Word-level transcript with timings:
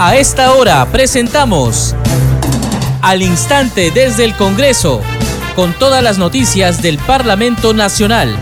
A 0.00 0.14
esta 0.14 0.54
hora 0.54 0.86
presentamos 0.92 1.96
Al 3.02 3.20
Instante 3.20 3.90
desde 3.90 4.24
el 4.24 4.36
Congreso, 4.36 5.00
con 5.56 5.72
todas 5.76 6.04
las 6.04 6.18
noticias 6.18 6.80
del 6.82 6.98
Parlamento 6.98 7.74
Nacional. 7.74 8.38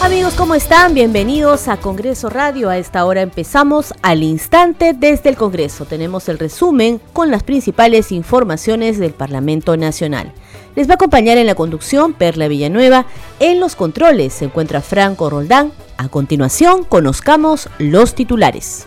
Amigos, 0.00 0.32
¿cómo 0.32 0.54
están? 0.54 0.94
Bienvenidos 0.94 1.68
a 1.68 1.76
Congreso 1.76 2.30
Radio. 2.30 2.70
A 2.70 2.78
esta 2.78 3.04
hora 3.04 3.20
empezamos 3.20 3.92
al 4.00 4.22
instante 4.22 4.94
desde 4.94 5.28
el 5.28 5.36
Congreso. 5.36 5.84
Tenemos 5.84 6.30
el 6.30 6.38
resumen 6.38 7.02
con 7.12 7.30
las 7.30 7.42
principales 7.42 8.12
informaciones 8.12 8.98
del 8.98 9.12
Parlamento 9.12 9.76
Nacional. 9.76 10.32
Les 10.74 10.88
va 10.88 10.92
a 10.92 10.94
acompañar 10.94 11.38
en 11.38 11.46
la 11.46 11.54
conducción 11.54 12.12
Perla 12.12 12.48
Villanueva. 12.48 13.06
En 13.40 13.60
los 13.60 13.76
controles 13.76 14.32
se 14.32 14.44
encuentra 14.44 14.80
Franco 14.80 15.30
Roldán. 15.30 15.72
A 15.96 16.08
continuación, 16.08 16.84
conozcamos 16.84 17.68
los 17.78 18.14
titulares. 18.14 18.86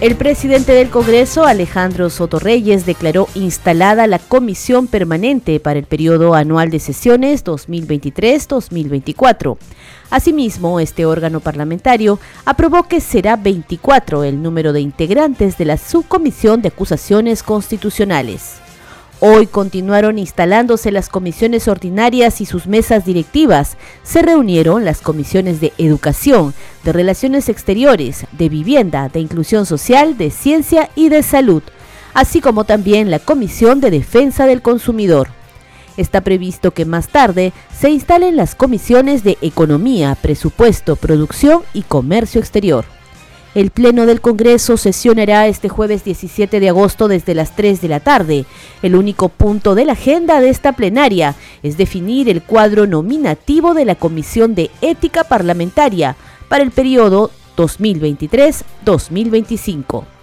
El 0.00 0.16
presidente 0.16 0.72
del 0.72 0.90
Congreso, 0.90 1.46
Alejandro 1.46 2.10
Sotorreyes, 2.10 2.84
declaró 2.84 3.26
instalada 3.34 4.06
la 4.06 4.18
comisión 4.18 4.86
permanente 4.86 5.60
para 5.60 5.78
el 5.78 5.86
periodo 5.86 6.34
anual 6.34 6.70
de 6.70 6.78
sesiones 6.78 7.42
2023-2024. 7.44 9.56
Asimismo, 10.14 10.78
este 10.78 11.06
órgano 11.06 11.40
parlamentario 11.40 12.20
aprobó 12.44 12.84
que 12.84 13.00
será 13.00 13.34
24 13.34 14.22
el 14.22 14.40
número 14.44 14.72
de 14.72 14.80
integrantes 14.80 15.58
de 15.58 15.64
la 15.64 15.76
subcomisión 15.76 16.62
de 16.62 16.68
acusaciones 16.68 17.42
constitucionales. 17.42 18.58
Hoy 19.18 19.48
continuaron 19.48 20.20
instalándose 20.20 20.92
las 20.92 21.08
comisiones 21.08 21.66
ordinarias 21.66 22.40
y 22.40 22.46
sus 22.46 22.68
mesas 22.68 23.04
directivas. 23.04 23.76
Se 24.04 24.22
reunieron 24.22 24.84
las 24.84 25.00
comisiones 25.00 25.60
de 25.60 25.72
Educación, 25.78 26.54
de 26.84 26.92
Relaciones 26.92 27.48
Exteriores, 27.48 28.24
de 28.30 28.48
Vivienda, 28.48 29.08
de 29.08 29.18
Inclusión 29.18 29.66
Social, 29.66 30.16
de 30.16 30.30
Ciencia 30.30 30.90
y 30.94 31.08
de 31.08 31.24
Salud, 31.24 31.64
así 32.12 32.40
como 32.40 32.62
también 32.62 33.10
la 33.10 33.18
Comisión 33.18 33.80
de 33.80 33.90
Defensa 33.90 34.46
del 34.46 34.62
Consumidor. 34.62 35.43
Está 35.96 36.22
previsto 36.22 36.72
que 36.72 36.84
más 36.84 37.08
tarde 37.08 37.52
se 37.72 37.90
instalen 37.90 38.36
las 38.36 38.54
comisiones 38.54 39.22
de 39.22 39.38
Economía, 39.42 40.16
Presupuesto, 40.20 40.96
Producción 40.96 41.62
y 41.72 41.82
Comercio 41.82 42.40
Exterior. 42.40 42.84
El 43.54 43.70
Pleno 43.70 44.06
del 44.06 44.20
Congreso 44.20 44.76
sesionará 44.76 45.46
este 45.46 45.68
jueves 45.68 46.02
17 46.02 46.58
de 46.58 46.70
agosto 46.70 47.06
desde 47.06 47.34
las 47.34 47.54
3 47.54 47.80
de 47.80 47.88
la 47.88 48.00
tarde. 48.00 48.46
El 48.82 48.96
único 48.96 49.28
punto 49.28 49.76
de 49.76 49.84
la 49.84 49.92
agenda 49.92 50.40
de 50.40 50.48
esta 50.48 50.72
plenaria 50.72 51.36
es 51.62 51.76
definir 51.76 52.28
el 52.28 52.42
cuadro 52.42 52.88
nominativo 52.88 53.74
de 53.74 53.84
la 53.84 53.94
Comisión 53.94 54.56
de 54.56 54.72
Ética 54.80 55.22
Parlamentaria 55.22 56.16
para 56.48 56.64
el 56.64 56.72
periodo 56.72 57.30
2023-2025. 57.56 60.13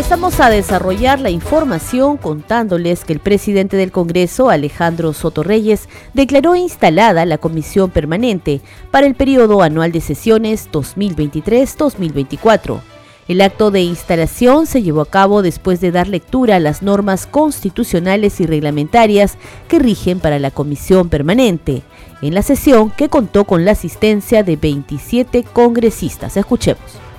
Empezamos 0.00 0.40
a 0.40 0.48
desarrollar 0.48 1.20
la 1.20 1.28
información 1.28 2.16
contándoles 2.16 3.04
que 3.04 3.12
el 3.12 3.18
presidente 3.18 3.76
del 3.76 3.92
Congreso, 3.92 4.48
Alejandro 4.48 5.12
Sotorreyes, 5.12 5.90
declaró 6.14 6.56
instalada 6.56 7.26
la 7.26 7.36
comisión 7.36 7.90
permanente 7.90 8.62
para 8.90 9.06
el 9.06 9.14
periodo 9.14 9.60
anual 9.60 9.92
de 9.92 10.00
sesiones 10.00 10.70
2023-2024. 10.72 12.80
El 13.28 13.42
acto 13.42 13.70
de 13.70 13.82
instalación 13.82 14.66
se 14.66 14.82
llevó 14.82 15.02
a 15.02 15.06
cabo 15.06 15.42
después 15.42 15.82
de 15.82 15.92
dar 15.92 16.08
lectura 16.08 16.56
a 16.56 16.60
las 16.60 16.80
normas 16.80 17.26
constitucionales 17.26 18.40
y 18.40 18.46
reglamentarias 18.46 19.36
que 19.68 19.80
rigen 19.80 20.18
para 20.18 20.38
la 20.38 20.50
comisión 20.50 21.10
permanente, 21.10 21.82
en 22.22 22.34
la 22.34 22.40
sesión 22.40 22.90
que 22.90 23.10
contó 23.10 23.44
con 23.44 23.66
la 23.66 23.72
asistencia 23.72 24.44
de 24.44 24.56
27 24.56 25.44
congresistas. 25.52 26.38
Escuchemos. 26.38 27.09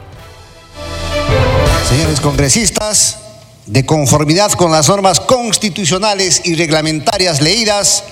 Señores 1.87 2.21
congresistas, 2.21 3.17
de 3.65 3.85
conformidad 3.85 4.51
con 4.53 4.71
las 4.71 4.87
normas 4.87 5.19
constitucionales 5.19 6.41
y 6.45 6.55
reglamentarias 6.55 7.41
leídas, 7.41 8.03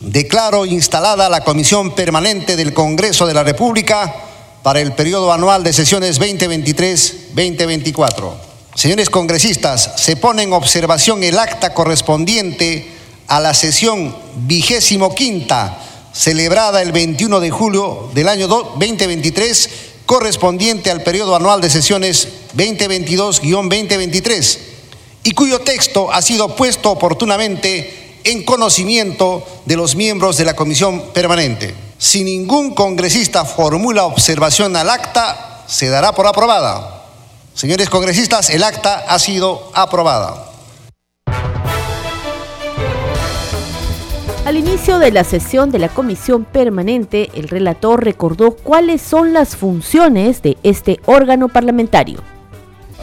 declaro 0.00 0.66
instalada 0.66 1.28
la 1.28 1.44
Comisión 1.44 1.94
Permanente 1.94 2.56
del 2.56 2.74
Congreso 2.74 3.26
de 3.26 3.34
la 3.34 3.42
República 3.42 4.14
para 4.62 4.80
el 4.80 4.92
periodo 4.92 5.32
anual 5.32 5.64
de 5.64 5.72
sesiones 5.72 6.20
2023-2024. 6.20 8.32
Señores 8.74 9.10
congresistas, 9.10 9.92
se 9.96 10.16
pone 10.16 10.42
en 10.42 10.52
observación 10.52 11.22
el 11.22 11.38
acta 11.38 11.74
correspondiente 11.74 12.90
a 13.28 13.40
la 13.40 13.54
sesión 13.54 14.14
vigésimo 14.46 15.14
quinta, 15.14 15.78
celebrada 16.12 16.82
el 16.82 16.92
21 16.92 17.40
de 17.40 17.50
julio 17.50 18.10
del 18.14 18.28
año 18.28 18.48
2023 18.48 19.70
correspondiente 20.06 20.90
al 20.90 21.02
periodo 21.02 21.34
anual 21.34 21.60
de 21.60 21.70
sesiones 21.70 22.28
2022-2023 22.56 24.58
y 25.24 25.32
cuyo 25.32 25.60
texto 25.60 26.12
ha 26.12 26.22
sido 26.22 26.56
puesto 26.56 26.90
oportunamente 26.90 28.20
en 28.24 28.44
conocimiento 28.44 29.44
de 29.66 29.76
los 29.76 29.96
miembros 29.96 30.36
de 30.36 30.44
la 30.44 30.54
comisión 30.54 31.02
permanente. 31.12 31.74
Si 31.98 32.24
ningún 32.24 32.74
congresista 32.74 33.44
formula 33.44 34.04
observación 34.04 34.76
al 34.76 34.90
acta, 34.90 35.64
se 35.66 35.88
dará 35.88 36.12
por 36.12 36.26
aprobada. 36.26 37.04
Señores 37.54 37.88
congresistas, 37.88 38.50
el 38.50 38.64
acta 38.64 39.04
ha 39.06 39.18
sido 39.18 39.70
aprobada. 39.74 40.48
Al 44.44 44.56
inicio 44.56 44.98
de 44.98 45.12
la 45.12 45.22
sesión 45.22 45.70
de 45.70 45.78
la 45.78 45.88
comisión 45.88 46.44
permanente, 46.44 47.30
el 47.34 47.48
relator 47.48 48.04
recordó 48.04 48.56
cuáles 48.56 49.00
son 49.00 49.32
las 49.32 49.54
funciones 49.54 50.42
de 50.42 50.56
este 50.64 50.98
órgano 51.06 51.48
parlamentario. 51.48 52.31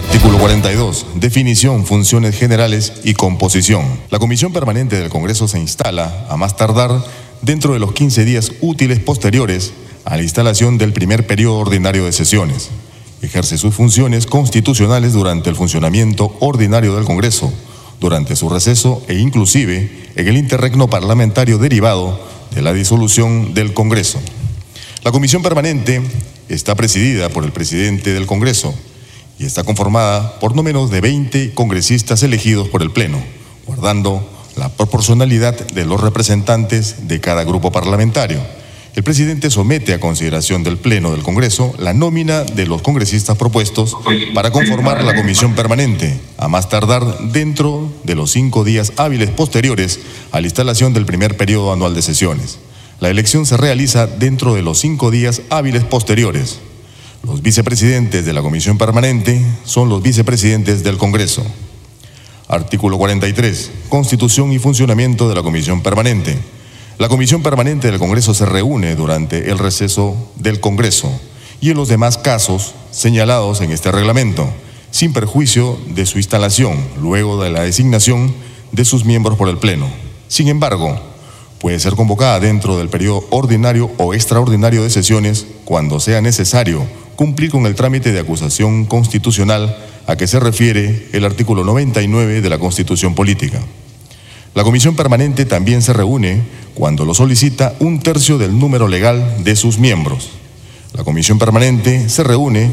Artículo 0.09 0.39
42. 0.39 1.05
Definición, 1.17 1.85
funciones 1.85 2.35
generales 2.35 2.93
y 3.03 3.13
composición. 3.13 3.85
La 4.09 4.17
comisión 4.17 4.51
permanente 4.51 4.97
del 4.97 5.11
Congreso 5.11 5.47
se 5.47 5.59
instala, 5.59 6.25
a 6.27 6.35
más 6.35 6.57
tardar, 6.57 7.05
dentro 7.43 7.73
de 7.73 7.79
los 7.79 7.93
15 7.93 8.25
días 8.25 8.53
útiles 8.59 8.97
posteriores 8.97 9.71
a 10.05 10.17
la 10.17 10.23
instalación 10.23 10.79
del 10.79 10.93
primer 10.93 11.27
periodo 11.27 11.59
ordinario 11.59 12.05
de 12.05 12.11
sesiones. 12.11 12.69
Ejerce 13.21 13.59
sus 13.59 13.75
funciones 13.75 14.25
constitucionales 14.25 15.13
durante 15.13 15.51
el 15.51 15.55
funcionamiento 15.55 16.35
ordinario 16.39 16.95
del 16.95 17.05
Congreso 17.05 17.53
durante 17.99 18.35
su 18.35 18.49
receso 18.49 19.03
e 19.07 19.13
inclusive 19.13 20.09
en 20.15 20.27
el 20.27 20.37
interregno 20.37 20.89
parlamentario 20.89 21.59
derivado 21.59 22.19
de 22.55 22.63
la 22.63 22.73
disolución 22.73 23.53
del 23.53 23.75
Congreso. 23.75 24.19
La 25.03 25.11
comisión 25.11 25.43
permanente 25.43 26.01
está 26.49 26.73
presidida 26.73 27.29
por 27.29 27.43
el 27.43 27.51
presidente 27.51 28.11
del 28.11 28.25
Congreso 28.25 28.73
y 29.39 29.45
está 29.45 29.63
conformada 29.63 30.39
por 30.39 30.55
no 30.55 30.61
menos 30.61 30.91
de 30.91 31.01
20 31.01 31.53
congresistas 31.53 32.22
elegidos 32.22 32.67
por 32.67 32.83
el 32.83 32.91
Pleno, 32.91 33.17
guardando 33.66 34.27
la 34.55 34.69
proporcionalidad 34.69 35.55
de 35.55 35.85
los 35.85 36.01
representantes 36.01 37.07
de 37.07 37.19
cada 37.19 37.44
grupo 37.44 37.72
parlamentario 37.72 38.39
el 39.00 39.03
presidente 39.03 39.50
somete 39.50 39.94
a 39.94 40.00
consideración 40.01 40.63
del 40.63 40.77
Pleno 40.77 41.11
del 41.11 41.23
Congreso 41.23 41.73
la 41.77 41.94
nómina 41.94 42.44
de 42.44 42.66
los 42.66 42.81
congresistas 42.81 43.38
propuestos 43.38 43.95
para 44.33 44.51
conformar 44.51 45.03
la 45.03 45.16
comisión 45.16 45.56
permanente, 45.56 46.19
a 46.38 46.47
más 46.47 46.67
tardar 46.67 47.29
dentro 47.31 47.89
de 48.03 48.16
los 48.16 48.31
cinco 48.31 48.63
días 48.63 48.91
hábiles 48.97 49.29
posteriores 49.29 50.00
a 50.33 50.41
la 50.41 50.47
instalación 50.47 50.94
del 50.94 51.06
primer 51.06 51.38
periodo 51.38 51.71
anual 51.71 51.94
de 51.94 52.01
sesiones. 52.01 52.59
La 53.00 53.09
elección 53.09 53.45
se 53.45 53.57
realiza 53.57 54.06
dentro 54.06 54.56
de 54.56 54.63
los 54.63 54.79
cinco 54.79 55.11
días 55.11 55.44
hábiles 55.50 55.85
posteriores. 55.85 56.59
Los 57.24 57.41
vicepresidentes 57.41 58.25
de 58.25 58.33
la 58.33 58.42
comisión 58.42 58.77
permanente 58.77 59.45
son 59.66 59.89
los 59.89 60.01
vicepresidentes 60.01 60.83
del 60.83 60.98
Congreso. 60.98 61.44
Artículo 62.48 62.98
43. 62.98 63.71
Constitución 63.89 64.54
y 64.54 64.60
funcionamiento 64.60 65.27
de 65.27 65.36
la 65.36 65.44
comisión 65.44 65.81
permanente. 65.81 66.38
La 66.98 67.07
Comisión 67.07 67.42
Permanente 67.42 67.89
del 67.89 67.98
Congreso 67.98 68.33
se 68.33 68.45
reúne 68.45 68.95
durante 68.95 69.50
el 69.50 69.57
receso 69.57 70.18
del 70.36 70.60
Congreso 70.60 71.10
y 71.62 71.69
en 71.69 71.77
los 71.77 71.88
demás 71.88 72.18
casos 72.18 72.74
señalados 72.92 73.62
en 73.62 73.72
este 73.72 73.89
reglamento, 73.89 74.50
sin 74.92 75.13
perjuicio 75.13 75.77
de 75.88 76.06
su 76.06 76.18
instalación 76.18 76.77
luego 77.01 77.42
de 77.42 77.51
la 77.51 77.62
designación 77.62 78.33
de 78.74 78.83
sus 78.83 79.06
miembros 79.06 79.38
por 79.38 79.48
el 79.48 79.57
Pleno. 79.57 79.88
Sin 80.27 80.50
embargo, 80.50 81.00
puede 81.60 81.80
ser 81.80 81.94
convocada 81.94 82.42
dentro 82.42 82.77
del 82.77 82.89
periodo 82.89 83.25
ordinario 83.30 83.92
o 83.98 84.13
extraordinario 84.13 84.83
de 84.83 84.89
sesiones 84.89 85.48
cuando 85.69 86.00
sea 86.00 86.19
necesario 86.19 86.83
cumplir 87.16 87.51
con 87.51 87.68
el 87.68 87.75
trámite 87.75 88.12
de 88.12 88.19
acusación 88.19 88.86
constitucional 88.86 89.77
a 90.07 90.16
que 90.16 90.25
se 90.25 90.39
refiere 90.39 91.10
el 91.13 91.25
artículo 91.25 91.63
99 91.63 92.42
de 92.42 92.50
la 92.50 92.57
Constitución 92.57 93.13
Política. 93.13 93.60
La 94.56 94.63
comisión 94.63 94.95
permanente 94.95 95.45
también 95.45 95.83
se 95.83 95.94
reúne 95.94 96.42
cuando 96.74 97.06
lo 97.06 97.13
solicita 97.13 97.75
un 97.80 98.00
tercio 98.00 98.39
del 98.39 98.57
número 98.57 98.88
legal 98.88 99.44
de 99.44 99.56
sus 99.56 99.77
miembros. 99.77 100.31
La 100.94 101.04
comisión 101.04 101.38
permanente 101.38 102.10
se 102.10 102.24
reúne 102.24 102.72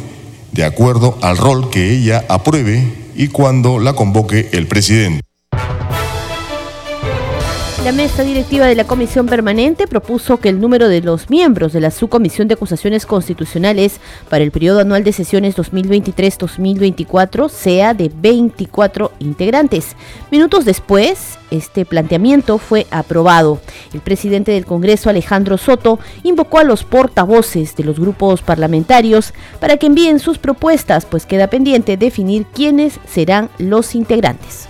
de 0.52 0.64
acuerdo 0.64 1.19
al 1.20 1.37
rol 1.37 1.69
que 1.69 1.92
ella 1.92 2.25
apruebe 2.31 2.94
y 3.14 3.28
cuando 3.28 3.78
la 3.78 3.92
convoque 3.92 4.49
el 4.52 4.69
presidente. 4.69 5.25
La 7.86 7.92
mesa 7.92 8.24
directiva 8.24 8.66
de 8.66 8.74
la 8.74 8.82
Comisión 8.82 9.26
Permanente 9.26 9.86
propuso 9.86 10.38
que 10.38 10.48
el 10.48 10.60
número 10.60 10.88
de 10.88 11.02
los 11.02 11.30
miembros 11.30 11.72
de 11.72 11.78
la 11.78 11.92
Subcomisión 11.92 12.48
de 12.48 12.54
Acusaciones 12.54 13.06
Constitucionales 13.06 14.00
para 14.28 14.42
el 14.42 14.50
periodo 14.50 14.80
anual 14.80 15.04
de 15.04 15.12
sesiones 15.12 15.56
2023-2024 15.56 17.48
sea 17.48 17.94
de 17.94 18.10
24 18.12 19.12
integrantes. 19.20 19.94
Minutos 20.32 20.64
después, 20.64 21.38
este 21.52 21.84
planteamiento 21.84 22.58
fue 22.58 22.88
aprobado. 22.90 23.60
El 23.94 24.00
presidente 24.00 24.50
del 24.50 24.66
Congreso, 24.66 25.08
Alejandro 25.08 25.56
Soto, 25.56 26.00
invocó 26.24 26.58
a 26.58 26.64
los 26.64 26.82
portavoces 26.82 27.76
de 27.76 27.84
los 27.84 28.00
grupos 28.00 28.42
parlamentarios 28.42 29.32
para 29.60 29.76
que 29.76 29.86
envíen 29.86 30.18
sus 30.18 30.38
propuestas, 30.38 31.06
pues 31.06 31.24
queda 31.24 31.46
pendiente 31.46 31.96
definir 31.96 32.46
quiénes 32.46 32.98
serán 33.08 33.48
los 33.58 33.94
integrantes. 33.94 34.66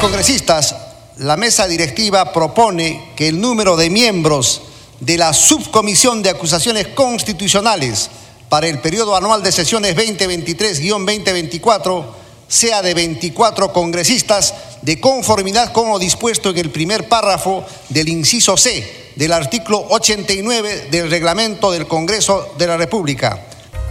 Congresistas, 0.00 0.89
la 1.20 1.36
mesa 1.36 1.66
directiva 1.66 2.32
propone 2.32 3.12
que 3.14 3.28
el 3.28 3.42
número 3.42 3.76
de 3.76 3.90
miembros 3.90 4.62
de 5.00 5.18
la 5.18 5.34
subcomisión 5.34 6.22
de 6.22 6.30
acusaciones 6.30 6.88
constitucionales 6.88 8.08
para 8.48 8.68
el 8.68 8.78
periodo 8.78 9.14
anual 9.14 9.42
de 9.42 9.52
sesiones 9.52 9.94
2023-2024 9.96 12.06
sea 12.48 12.80
de 12.80 12.94
24 12.94 13.70
congresistas 13.70 14.54
de 14.80 14.98
conformidad 14.98 15.74
con 15.74 15.90
lo 15.90 15.98
dispuesto 15.98 16.48
en 16.50 16.56
el 16.56 16.70
primer 16.70 17.06
párrafo 17.06 17.66
del 17.90 18.08
inciso 18.08 18.56
C 18.56 19.10
del 19.14 19.34
artículo 19.34 19.84
89 19.90 20.88
del 20.90 21.10
reglamento 21.10 21.70
del 21.70 21.86
Congreso 21.86 22.54
de 22.56 22.66
la 22.66 22.78
República. 22.78 23.44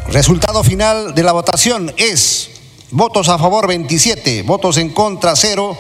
Resultado 0.08 0.64
final 0.64 1.14
de 1.14 1.22
la 1.22 1.34
votación 1.34 1.94
es 1.96 2.50
votos 2.90 3.30
a 3.30 3.38
favor 3.38 3.68
27, 3.68 4.42
votos 4.42 4.78
en 4.78 4.90
contra 4.90 5.36
0 5.36 5.78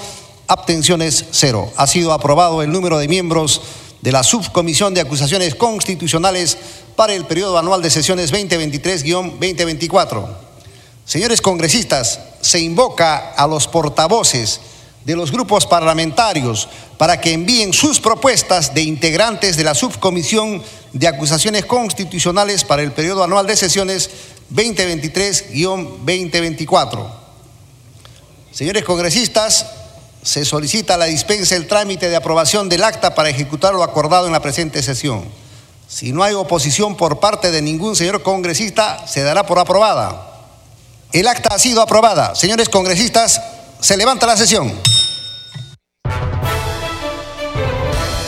abstenciones 0.49 1.25
cero. 1.31 1.71
Ha 1.77 1.87
sido 1.87 2.11
aprobado 2.11 2.61
el 2.61 2.71
número 2.71 2.97
de 2.97 3.07
miembros 3.07 3.61
de 4.01 4.11
la 4.11 4.23
Subcomisión 4.23 4.93
de 4.93 5.01
Acusaciones 5.01 5.55
Constitucionales 5.55 6.57
para 6.95 7.13
el 7.13 7.25
periodo 7.25 7.57
anual 7.57 7.81
de 7.81 7.89
sesiones 7.89 8.31
2023-2024. 8.33 10.27
Señores 11.05 11.41
congresistas, 11.41 12.19
se 12.41 12.59
invoca 12.59 13.33
a 13.33 13.47
los 13.47 13.67
portavoces 13.67 14.59
de 15.05 15.15
los 15.15 15.31
grupos 15.31 15.65
parlamentarios 15.65 16.67
para 16.97 17.21
que 17.21 17.33
envíen 17.33 17.73
sus 17.73 17.99
propuestas 17.99 18.73
de 18.73 18.81
integrantes 18.81 19.55
de 19.55 19.63
la 19.63 19.75
Subcomisión 19.75 20.63
de 20.93 21.07
Acusaciones 21.07 21.65
Constitucionales 21.65 22.63
para 22.63 22.81
el 22.81 22.91
periodo 22.91 23.23
anual 23.23 23.45
de 23.47 23.55
sesiones 23.55 24.09
2023-2024. 24.53 27.07
Señores 28.51 28.83
congresistas, 28.83 29.65
se 30.29 30.45
solicita 30.45 30.95
la 30.95 31.05
dispensa 31.05 31.55
el 31.55 31.65
trámite 31.65 32.07
de 32.07 32.15
aprobación 32.15 32.69
del 32.69 32.83
acta 32.83 33.15
para 33.15 33.29
ejecutar 33.29 33.73
lo 33.73 33.81
acordado 33.81 34.27
en 34.27 34.31
la 34.31 34.39
presente 34.39 34.83
sesión. 34.83 35.25
Si 35.87 36.11
no 36.11 36.21
hay 36.21 36.35
oposición 36.35 36.95
por 36.95 37.19
parte 37.19 37.49
de 37.49 37.63
ningún 37.63 37.95
señor 37.95 38.21
congresista, 38.21 39.07
se 39.07 39.23
dará 39.23 39.47
por 39.47 39.57
aprobada. 39.57 40.45
El 41.11 41.27
acta 41.27 41.55
ha 41.55 41.57
sido 41.57 41.81
aprobada. 41.81 42.35
Señores 42.35 42.69
congresistas, 42.69 43.41
se 43.79 43.97
levanta 43.97 44.27
la 44.27 44.37
sesión. 44.37 44.71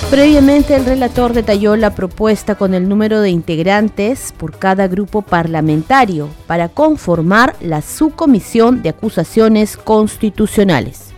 Previamente 0.10 0.76
el 0.76 0.86
relator 0.86 1.34
detalló 1.34 1.76
la 1.76 1.94
propuesta 1.94 2.56
con 2.56 2.74
el 2.74 2.90
número 2.90 3.22
de 3.22 3.30
integrantes 3.30 4.34
por 4.36 4.58
cada 4.58 4.88
grupo 4.88 5.22
parlamentario 5.22 6.30
para 6.48 6.68
conformar 6.68 7.56
la 7.62 7.84
subcomisión 7.84 8.82
de 8.82 8.90
acusaciones 8.90 9.78
constitucionales. 9.78 11.11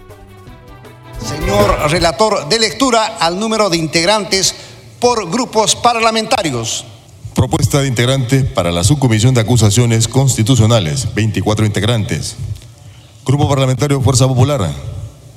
Señor 1.24 1.90
relator, 1.90 2.50
de 2.50 2.60
lectura 2.60 3.18
al 3.20 3.40
número 3.40 3.70
de 3.70 3.78
integrantes 3.78 4.54
por 5.00 5.30
grupos 5.30 5.76
parlamentarios. 5.76 6.86
Propuesta 7.34 7.82
de 7.82 7.88
integrantes 7.88 8.44
para 8.44 8.72
la 8.72 8.84
subcomisión 8.84 9.34
de 9.34 9.42
acusaciones 9.42 10.08
constitucionales, 10.08 11.14
24 11.16 11.66
integrantes. 11.66 12.36
Grupo 13.26 13.48
Parlamentario 13.48 14.02
Fuerza 14.02 14.28
Popular, 14.28 14.70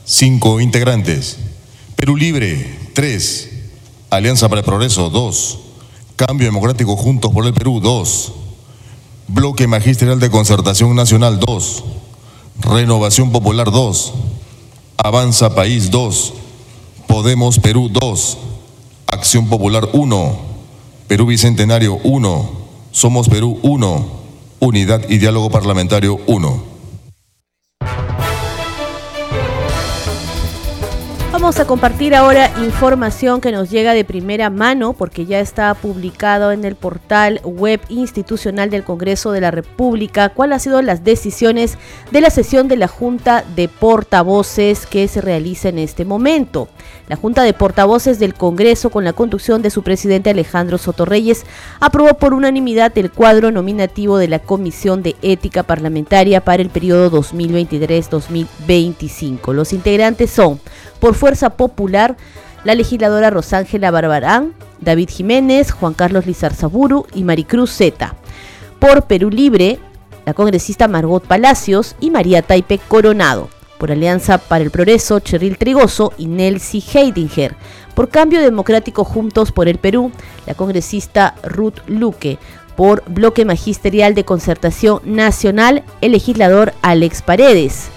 5 0.04 0.60
integrantes. 0.60 1.38
Perú 1.94 2.16
Libre, 2.16 2.78
3. 2.92 3.50
Alianza 4.10 4.48
para 4.48 4.60
el 4.60 4.64
Progreso, 4.64 5.08
2. 5.08 5.58
Cambio 6.16 6.46
Democrático 6.46 6.96
Juntos 6.96 7.32
por 7.32 7.46
el 7.46 7.54
Perú, 7.54 7.80
2. 7.80 8.32
Bloque 9.28 9.66
Magisterial 9.66 10.18
de 10.18 10.30
Concertación 10.30 10.94
Nacional, 10.96 11.38
2. 11.38 11.84
Renovación 12.60 13.32
Popular, 13.32 13.70
2. 13.70 14.12
Avanza 14.96 15.54
País 15.54 15.90
2, 15.90 16.32
Podemos 17.06 17.58
Perú 17.58 17.88
2, 17.90 18.38
Acción 19.06 19.48
Popular 19.48 19.88
1, 19.92 20.38
Perú 21.08 21.26
Bicentenario 21.26 21.98
1, 22.02 22.50
Somos 22.92 23.28
Perú 23.28 23.58
1, 23.62 24.06
Unidad 24.60 25.08
y 25.08 25.18
Diálogo 25.18 25.50
Parlamentario 25.50 26.18
1. 26.26 26.75
Vamos 31.46 31.60
a 31.60 31.64
compartir 31.64 32.16
ahora 32.16 32.50
información 32.64 33.40
que 33.40 33.52
nos 33.52 33.70
llega 33.70 33.94
de 33.94 34.04
primera 34.04 34.50
mano 34.50 34.94
porque 34.94 35.26
ya 35.26 35.38
está 35.38 35.72
publicado 35.74 36.50
en 36.50 36.64
el 36.64 36.74
portal 36.74 37.40
web 37.44 37.80
institucional 37.88 38.68
del 38.68 38.82
Congreso 38.82 39.30
de 39.30 39.42
la 39.42 39.52
República 39.52 40.30
cuáles 40.30 40.54
han 40.54 40.60
sido 40.60 40.82
las 40.82 41.04
decisiones 41.04 41.78
de 42.10 42.20
la 42.20 42.30
sesión 42.30 42.66
de 42.66 42.76
la 42.76 42.88
Junta 42.88 43.44
de 43.54 43.68
Portavoces 43.68 44.86
que 44.86 45.06
se 45.06 45.20
realiza 45.20 45.68
en 45.68 45.78
este 45.78 46.04
momento. 46.04 46.66
La 47.06 47.14
Junta 47.14 47.44
de 47.44 47.52
Portavoces 47.52 48.18
del 48.18 48.34
Congreso, 48.34 48.90
con 48.90 49.04
la 49.04 49.12
conducción 49.12 49.62
de 49.62 49.70
su 49.70 49.84
presidente 49.84 50.30
Alejandro 50.30 50.78
Sotorreyes, 50.78 51.46
aprobó 51.78 52.14
por 52.14 52.34
unanimidad 52.34 52.90
el 52.98 53.12
cuadro 53.12 53.52
nominativo 53.52 54.18
de 54.18 54.26
la 54.26 54.40
Comisión 54.40 55.04
de 55.04 55.14
Ética 55.22 55.62
Parlamentaria 55.62 56.40
para 56.40 56.60
el 56.60 56.70
periodo 56.70 57.22
2023-2025. 57.22 59.52
Los 59.52 59.72
integrantes 59.72 60.32
son 60.32 60.58
por 61.06 61.14
Fuerza 61.14 61.50
Popular, 61.50 62.16
la 62.64 62.74
legisladora 62.74 63.30
Rosángela 63.30 63.92
Barbarán, 63.92 64.54
David 64.80 65.08
Jiménez, 65.08 65.70
Juan 65.70 65.94
Carlos 65.94 66.26
Lizarzaburu 66.26 67.06
y 67.14 67.22
Maricruz 67.22 67.70
Zeta. 67.70 68.16
Por 68.80 69.04
Perú 69.04 69.30
Libre, 69.30 69.78
la 70.24 70.34
congresista 70.34 70.88
Margot 70.88 71.24
Palacios 71.24 71.94
y 72.00 72.10
María 72.10 72.42
Taipe 72.42 72.80
Coronado. 72.88 73.48
Por 73.78 73.92
Alianza 73.92 74.38
para 74.38 74.64
el 74.64 74.72
Progreso, 74.72 75.20
Cheryl 75.20 75.58
Trigoso 75.58 76.12
y 76.18 76.26
Nelsie 76.26 76.82
Heidinger. 76.82 77.54
Por 77.94 78.08
Cambio 78.08 78.40
Democrático 78.40 79.04
Juntos 79.04 79.52
por 79.52 79.68
el 79.68 79.78
Perú, 79.78 80.10
la 80.44 80.54
congresista 80.54 81.36
Ruth 81.44 81.78
Luque. 81.86 82.38
Por 82.74 83.04
Bloque 83.06 83.44
Magisterial 83.44 84.16
de 84.16 84.24
Concertación 84.24 85.02
Nacional, 85.04 85.84
el 86.00 86.10
legislador 86.10 86.74
Alex 86.82 87.22
Paredes 87.22 87.90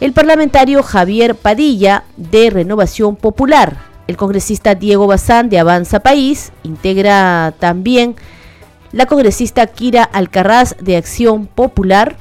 el 0.00 0.12
parlamentario 0.12 0.82
Javier 0.82 1.34
Padilla 1.34 2.04
de 2.16 2.50
Renovación 2.50 3.16
Popular, 3.16 3.78
el 4.06 4.16
congresista 4.16 4.74
Diego 4.74 5.06
Bazán 5.06 5.48
de 5.48 5.58
Avanza 5.58 6.00
País, 6.00 6.52
integra 6.62 7.54
también 7.58 8.16
la 8.92 9.06
congresista 9.06 9.66
Kira 9.66 10.04
Alcarraz 10.04 10.76
de 10.80 10.96
Acción 10.96 11.46
Popular, 11.46 12.16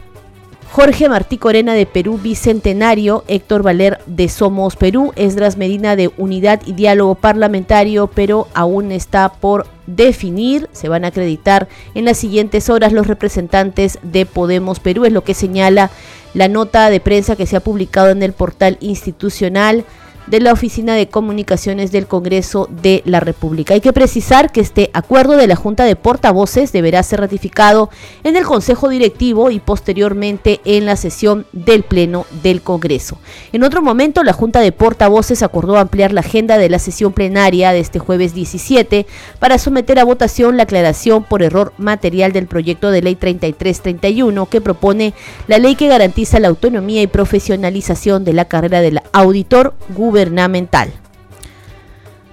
Jorge 0.71 1.07
Martí 1.07 1.37
Corena 1.37 1.75
de 1.75 1.85
Perú 1.85 2.19
Bicentenario, 2.21 3.23
Héctor 3.27 3.61
Valer 3.61 3.99
de 4.07 4.27
Somos 4.27 4.75
Perú, 4.75 5.13
Esdras 5.15 5.55
Medina 5.55 5.95
de 5.95 6.11
Unidad 6.17 6.61
y 6.65 6.73
Diálogo 6.73 7.13
Parlamentario, 7.13 8.07
pero 8.07 8.47
aún 8.55 8.91
está 8.91 9.29
por 9.33 9.67
definir, 9.85 10.67
se 10.71 10.89
van 10.89 11.05
a 11.05 11.09
acreditar 11.09 11.67
en 11.93 12.05
las 12.05 12.17
siguientes 12.17 12.71
horas 12.71 12.91
los 12.91 13.05
representantes 13.05 13.99
de 14.01 14.25
Podemos 14.25 14.79
Perú, 14.79 15.05
es 15.05 15.13
lo 15.13 15.23
que 15.23 15.35
señala 15.35 15.91
la 16.33 16.47
nota 16.47 16.89
de 16.89 16.99
prensa 16.99 17.35
que 17.35 17.45
se 17.45 17.55
ha 17.55 17.61
publicado 17.61 18.09
en 18.09 18.23
el 18.23 18.33
portal 18.33 18.77
institucional 18.81 19.85
de 20.27 20.39
la 20.39 20.53
Oficina 20.53 20.95
de 20.95 21.09
Comunicaciones 21.09 21.91
del 21.91 22.07
Congreso 22.07 22.69
de 22.81 23.01
la 23.05 23.19
República. 23.19 23.73
Hay 23.73 23.81
que 23.81 23.93
precisar 23.93 24.51
que 24.51 24.61
este 24.61 24.89
acuerdo 24.93 25.35
de 25.35 25.47
la 25.47 25.55
Junta 25.55 25.83
de 25.83 25.95
Portavoces 25.95 26.71
deberá 26.71 27.03
ser 27.03 27.19
ratificado 27.19 27.89
en 28.23 28.35
el 28.35 28.45
Consejo 28.45 28.89
Directivo 28.89 29.51
y 29.51 29.59
posteriormente 29.59 30.61
en 30.65 30.85
la 30.85 30.95
sesión 30.95 31.45
del 31.51 31.83
Pleno 31.83 32.25
del 32.41 32.61
Congreso. 32.61 33.17
En 33.51 33.63
otro 33.63 33.81
momento, 33.81 34.23
la 34.23 34.33
Junta 34.33 34.61
de 34.61 34.71
Portavoces 34.71 35.43
acordó 35.43 35.77
ampliar 35.77 36.13
la 36.13 36.21
agenda 36.21 36.57
de 36.57 36.69
la 36.69 36.79
sesión 36.79 37.13
plenaria 37.13 37.73
de 37.73 37.79
este 37.79 37.99
jueves 37.99 38.33
17 38.33 39.05
para 39.39 39.57
someter 39.57 39.99
a 39.99 40.05
votación 40.05 40.57
la 40.57 40.63
aclaración 40.63 41.23
por 41.23 41.43
error 41.43 41.73
material 41.77 42.31
del 42.31 42.47
proyecto 42.47 42.91
de 42.91 43.01
ley 43.01 43.15
3331 43.15 44.45
que 44.47 44.61
propone 44.61 45.13
la 45.47 45.57
ley 45.57 45.75
que 45.75 45.87
garantiza 45.87 46.39
la 46.39 46.47
autonomía 46.47 47.01
y 47.01 47.07
profesionalización 47.07 48.23
de 48.23 48.33
la 48.33 48.45
carrera 48.45 48.81
del 48.81 49.01
auditor 49.11 49.73
gubernamental 49.89 50.12
gubernamental. 50.13 50.93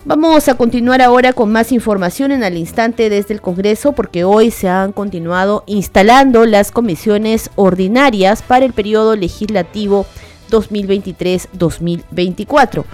Vamos 0.04 0.48
a 0.48 0.54
continuar 0.54 1.00
ahora 1.00 1.32
con 1.32 1.50
más 1.50 1.72
información 1.72 2.30
en 2.30 2.42
el 2.42 2.58
instante 2.58 3.08
desde 3.08 3.32
el 3.32 3.40
Congreso 3.40 3.92
porque 3.92 4.22
hoy 4.22 4.50
se 4.50 4.68
han 4.68 4.92
continuado 4.92 5.64
instalando 5.66 6.44
las 6.44 6.72
comisiones 6.72 7.48
ordinarias 7.56 8.42
para 8.42 8.66
el 8.66 8.74
periodo 8.74 9.16
legislativo 9.16 10.04
2023-2024. 10.50 12.84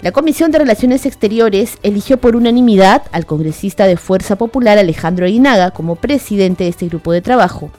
La 0.00 0.12
Comisión 0.12 0.50
de 0.50 0.60
Relaciones 0.60 1.04
Exteriores 1.04 1.76
eligió 1.82 2.16
por 2.16 2.34
unanimidad 2.34 3.02
al 3.12 3.26
congresista 3.26 3.86
de 3.86 3.98
Fuerza 3.98 4.36
Popular 4.36 4.78
Alejandro 4.78 5.26
Aguinaga 5.26 5.72
como 5.72 5.96
presidente 5.96 6.64
de 6.64 6.70
este 6.70 6.88
grupo 6.88 7.12
de 7.12 7.20
trabajo. 7.20 7.70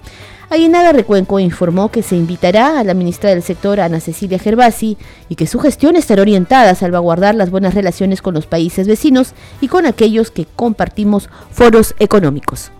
Aguinaga 0.49 0.91
Recuenco 0.91 1.39
informó 1.39 1.89
que 1.89 2.03
se 2.03 2.15
invitará 2.15 2.79
a 2.79 2.83
la 2.83 2.93
ministra 2.93 3.29
del 3.29 3.41
sector, 3.41 3.79
Ana 3.79 3.99
Cecilia 3.99 4.37
Gervasi, 4.37 4.97
y 5.29 5.35
que 5.35 5.47
su 5.47 5.59
gestión 5.59 5.95
estará 5.95 6.21
orientada 6.21 6.71
a 6.71 6.75
salvaguardar 6.75 7.33
las 7.35 7.49
buenas 7.49 7.73
relaciones 7.73 8.21
con 8.21 8.33
los 8.33 8.45
países 8.45 8.87
vecinos 8.87 9.33
y 9.61 9.67
con 9.67 9.85
aquellos 9.85 10.31
que 10.31 10.45
compartimos 10.45 11.29
foros 11.51 11.95
económicos. 11.99 12.71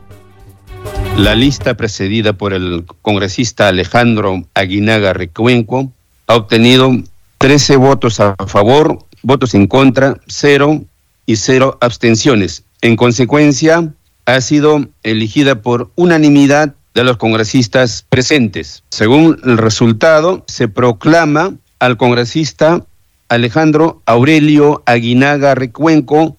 La 1.17 1.35
lista 1.35 1.75
precedida 1.75 2.33
por 2.33 2.53
el 2.53 2.85
congresista 3.01 3.69
Alejandro 3.69 4.43
Aguinaga 4.53 5.13
Recuenco 5.13 5.91
ha 6.27 6.35
obtenido 6.35 6.91
13 7.37 7.77
votos 7.77 8.19
a 8.19 8.35
favor, 8.47 8.99
votos 9.21 9.53
en 9.53 9.67
contra, 9.67 10.19
cero 10.27 10.83
y 11.25 11.37
cero 11.37 11.77
abstenciones. 11.81 12.63
En 12.81 12.95
consecuencia, 12.95 13.93
ha 14.25 14.41
sido 14.41 14.85
elegida 15.03 15.61
por 15.61 15.91
unanimidad 15.95 16.75
de 16.93 17.03
los 17.03 17.17
congresistas 17.17 18.05
presentes. 18.09 18.83
Según 18.89 19.39
el 19.43 19.57
resultado, 19.57 20.43
se 20.47 20.67
proclama 20.67 21.55
al 21.79 21.97
congresista 21.97 22.85
Alejandro 23.29 24.01
Aurelio 24.05 24.83
Aguinaga 24.85 25.55
Recuenco 25.55 26.37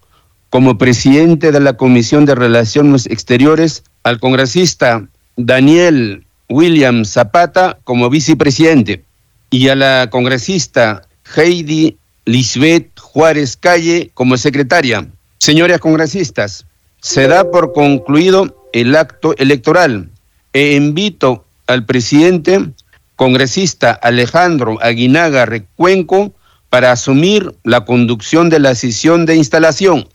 como 0.50 0.78
presidente 0.78 1.50
de 1.50 1.60
la 1.60 1.76
Comisión 1.76 2.24
de 2.26 2.36
Relaciones 2.36 3.06
Exteriores, 3.06 3.82
al 4.04 4.20
congresista 4.20 5.08
Daniel 5.36 6.24
William 6.48 7.04
Zapata 7.04 7.78
como 7.82 8.08
vicepresidente 8.10 9.02
y 9.50 9.68
a 9.68 9.74
la 9.74 10.08
congresista 10.10 11.02
Heidi 11.34 11.96
Lisbeth 12.26 12.98
Juárez 13.00 13.56
Calle 13.56 14.10
como 14.14 14.36
secretaria. 14.36 15.06
Señores 15.38 15.78
congresistas, 15.78 16.66
se 17.00 17.26
da 17.26 17.50
por 17.50 17.72
concluido 17.72 18.68
el 18.72 18.94
acto 18.96 19.34
electoral 19.36 20.10
e 20.54 20.76
invito 20.76 21.44
al 21.66 21.84
presidente 21.84 22.70
congresista 23.16 23.92
Alejandro 23.92 24.78
Aguinaga 24.80 25.44
Recuenco 25.44 26.32
para 26.70 26.92
asumir 26.92 27.54
la 27.64 27.84
conducción 27.84 28.48
de 28.48 28.60
la 28.60 28.74
sesión 28.74 29.26
de 29.26 29.36
instalación. 29.36 30.08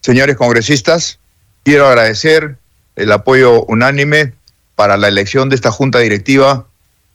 Señores 0.00 0.36
congresistas, 0.36 1.18
quiero 1.64 1.86
agradecer 1.86 2.56
el 2.96 3.12
apoyo 3.12 3.64
unánime 3.64 4.32
para 4.76 4.96
la 4.96 5.08
elección 5.08 5.48
de 5.48 5.56
esta 5.56 5.70
junta 5.70 5.98
directiva 5.98 6.66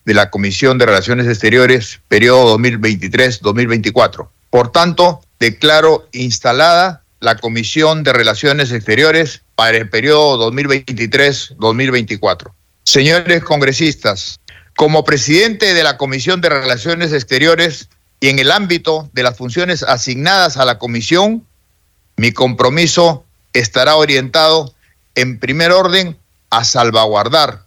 de 0.06 0.14
la 0.14 0.30
Comisión 0.30 0.78
de 0.78 0.86
Relaciones 0.86 1.28
Exteriores, 1.28 2.00
periodo 2.08 2.58
2023-2024. 2.60 4.28
Por 4.50 4.72
tanto, 4.72 5.22
declaro 5.40 6.08
instalada 6.12 7.04
la 7.20 7.38
Comisión 7.38 8.04
de 8.04 8.14
Relaciones 8.14 8.72
Exteriores 8.72 9.42
para 9.56 9.78
el 9.78 9.90
periodo 9.90 10.52
2023-2024. 10.52 12.52
Señores 12.86 13.44
congresistas, 13.44 14.40
como 14.76 15.04
presidente 15.04 15.74
de 15.74 15.84
la 15.84 15.98
Comisión 15.98 16.40
de 16.40 16.50
Relaciones 16.50 17.14
Exteriores 17.14 17.90
y 18.20 18.30
en 18.30 18.38
el 18.38 18.52
ámbito 18.52 19.10
de 19.12 19.24
las 19.24 19.36
funciones 19.36 19.82
asignadas 19.82 20.58
a 20.58 20.66
la 20.66 20.78
Comisión, 20.78 21.46
mi 22.16 22.32
compromiso 22.32 23.26
estará 23.54 23.96
orientado 23.96 24.74
en 25.16 25.40
primer 25.40 25.72
orden 25.72 26.16
a 26.52 26.64
salvaguardar 26.64 27.64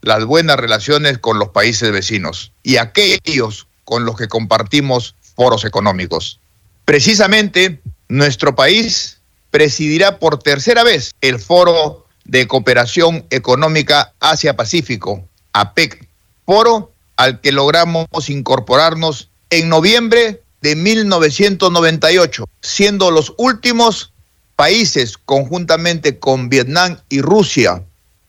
las 0.00 0.24
buenas 0.24 0.56
relaciones 0.56 1.18
con 1.18 1.38
los 1.38 1.50
países 1.50 1.92
vecinos 1.92 2.50
y 2.62 2.78
aquellos 2.78 3.66
con 3.84 4.06
los 4.06 4.16
que 4.16 4.28
compartimos 4.28 5.14
foros 5.36 5.64
económicos. 5.66 6.40
Precisamente, 6.86 7.80
nuestro 8.08 8.54
país 8.54 9.18
presidirá 9.50 10.18
por 10.18 10.38
tercera 10.38 10.84
vez 10.84 11.12
el 11.20 11.38
foro 11.38 12.03
de 12.24 12.46
Cooperación 12.46 13.26
Económica 13.30 14.12
Asia-Pacífico, 14.20 15.26
APEC, 15.52 16.08
foro 16.46 16.92
al 17.16 17.40
que 17.40 17.52
logramos 17.52 18.06
incorporarnos 18.28 19.30
en 19.50 19.68
noviembre 19.68 20.42
de 20.62 20.76
1998, 20.76 22.48
siendo 22.62 23.10
los 23.10 23.34
últimos 23.36 24.12
países 24.56 25.18
conjuntamente 25.18 26.18
con 26.18 26.48
Vietnam 26.48 26.98
y 27.08 27.20
Rusia 27.20 27.82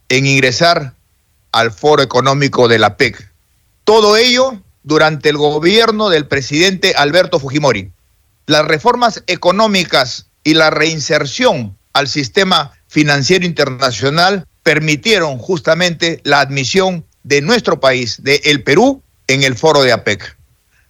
en 0.10 0.26
ingresar 0.26 0.94
al 1.52 1.72
foro 1.72 2.04
económico 2.04 2.68
de 2.68 2.80
la 2.80 2.88
APEC. 2.88 3.32
Todo 3.86 4.18
ello 4.18 4.60
durante 4.84 5.30
el 5.30 5.38
gobierno 5.38 6.10
del 6.10 6.28
presidente 6.28 6.94
Alberto 6.96 7.40
Fujimori. 7.40 7.92
Las 8.46 8.66
reformas 8.66 9.24
económicas 9.28 10.28
y 10.44 10.54
la 10.54 10.70
reinserción 10.70 11.78
al 11.94 12.08
sistema 12.08 12.75
financiero 12.96 13.46
internacional 13.46 14.48
permitieron 14.64 15.38
justamente 15.38 16.22
la 16.24 16.40
admisión 16.40 17.04
de 17.24 17.42
nuestro 17.42 17.82
país, 17.82 18.24
de 18.24 18.40
el 18.46 18.64
Perú, 18.64 19.04
en 19.28 19.44
el 19.44 19.58
foro 19.58 19.84
de 19.84 19.92
APEC. 19.92 20.38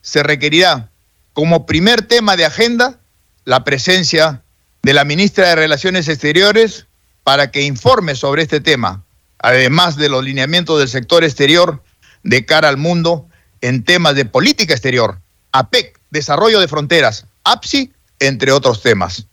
Se 0.01 0.21
requerirá 0.21 0.91
como 1.33 1.65
primer 1.65 2.03
tema 2.03 2.35
de 2.35 2.45
agenda 2.45 2.99
la 3.43 3.63
presencia 3.63 4.43
de 4.83 4.93
la 4.93 5.03
ministra 5.03 5.47
de 5.47 5.55
Relaciones 5.55 6.07
Exteriores 6.07 6.85
para 7.23 7.49
que 7.49 7.63
informe 7.63 8.13
sobre 8.13 8.43
este 8.43 8.59
tema, 8.59 9.03
además 9.39 9.97
de 9.97 10.09
los 10.09 10.23
lineamientos 10.23 10.77
del 10.77 10.89
sector 10.89 11.23
exterior 11.23 11.81
de 12.21 12.45
cara 12.45 12.69
al 12.69 12.77
mundo 12.77 13.27
en 13.61 13.83
temas 13.83 14.13
de 14.13 14.25
política 14.25 14.73
exterior, 14.73 15.17
APEC, 15.53 15.99
desarrollo 16.11 16.59
de 16.59 16.67
fronteras, 16.67 17.25
APSI, 17.45 17.91
entre 18.19 18.51
otros 18.51 18.83
temas. 18.83 19.25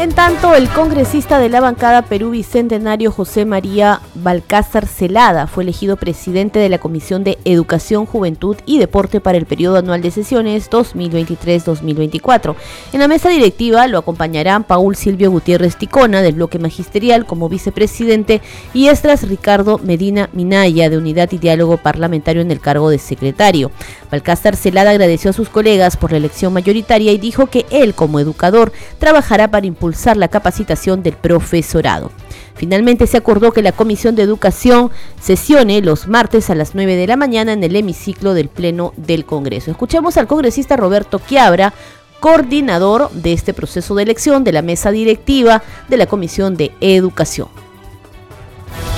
En 0.00 0.12
tanto, 0.12 0.54
el 0.54 0.68
congresista 0.68 1.40
de 1.40 1.48
la 1.48 1.60
bancada 1.60 2.02
Perú 2.02 2.30
Bicentenario 2.30 3.10
José 3.10 3.44
María 3.44 4.00
Balcázar 4.14 4.86
Celada 4.86 5.48
fue 5.48 5.64
elegido 5.64 5.96
presidente 5.96 6.60
de 6.60 6.68
la 6.68 6.78
Comisión 6.78 7.24
de 7.24 7.36
Educación, 7.44 8.06
Juventud 8.06 8.56
y 8.64 8.78
Deporte 8.78 9.20
para 9.20 9.38
el 9.38 9.44
periodo 9.44 9.78
anual 9.78 10.00
de 10.00 10.12
sesiones 10.12 10.70
2023-2024. 10.70 12.54
En 12.92 13.00
la 13.00 13.08
mesa 13.08 13.28
directiva 13.28 13.88
lo 13.88 13.98
acompañarán 13.98 14.62
Paul 14.62 14.94
Silvio 14.94 15.32
Gutiérrez 15.32 15.74
Ticona 15.74 16.22
del 16.22 16.36
bloque 16.36 16.60
magisterial 16.60 17.26
como 17.26 17.48
vicepresidente 17.48 18.40
y 18.72 18.86
Estras 18.86 19.28
Ricardo 19.28 19.78
Medina 19.78 20.30
Minaya 20.32 20.90
de 20.90 20.98
Unidad 20.98 21.32
y 21.32 21.38
Diálogo 21.38 21.76
Parlamentario 21.76 22.40
en 22.40 22.52
el 22.52 22.60
cargo 22.60 22.88
de 22.88 23.00
secretario. 23.00 23.72
Balcázar 24.12 24.54
Celada 24.54 24.90
agradeció 24.90 25.30
a 25.30 25.34
sus 25.34 25.48
colegas 25.48 25.96
por 25.96 26.12
la 26.12 26.18
elección 26.18 26.52
mayoritaria 26.52 27.10
y 27.10 27.18
dijo 27.18 27.48
que 27.48 27.66
él 27.70 27.94
como 27.94 28.20
educador 28.20 28.72
trabajará 29.00 29.50
para 29.50 29.66
impulsar 29.66 29.87
la 30.16 30.28
capacitación 30.28 31.02
del 31.02 31.14
profesorado. 31.14 32.10
Finalmente 32.54 33.06
se 33.06 33.16
acordó 33.16 33.52
que 33.52 33.62
la 33.62 33.72
Comisión 33.72 34.14
de 34.14 34.22
Educación 34.22 34.90
sesione 35.20 35.80
los 35.80 36.08
martes 36.08 36.50
a 36.50 36.54
las 36.54 36.74
9 36.74 36.96
de 36.96 37.06
la 37.06 37.16
mañana 37.16 37.52
en 37.52 37.62
el 37.62 37.76
hemiciclo 37.76 38.34
del 38.34 38.48
Pleno 38.48 38.92
del 38.96 39.24
Congreso. 39.24 39.70
Escuchamos 39.70 40.16
al 40.16 40.26
congresista 40.26 40.76
Roberto 40.76 41.18
Quiabra, 41.18 41.72
coordinador 42.20 43.10
de 43.12 43.32
este 43.32 43.54
proceso 43.54 43.94
de 43.94 44.02
elección 44.02 44.42
de 44.44 44.52
la 44.52 44.62
mesa 44.62 44.90
directiva 44.90 45.62
de 45.88 45.96
la 45.96 46.06
Comisión 46.06 46.56
de 46.56 46.72
Educación. 46.80 47.48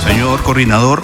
Señor 0.03 0.41
coordinador, 0.41 1.03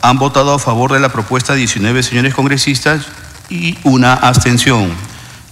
han 0.00 0.18
votado 0.18 0.54
a 0.54 0.58
favor 0.58 0.92
de 0.92 1.00
la 1.00 1.10
propuesta 1.10 1.54
19 1.54 2.02
señores 2.02 2.34
congresistas 2.34 3.06
y 3.48 3.76
una 3.84 4.14
abstención. 4.14 4.92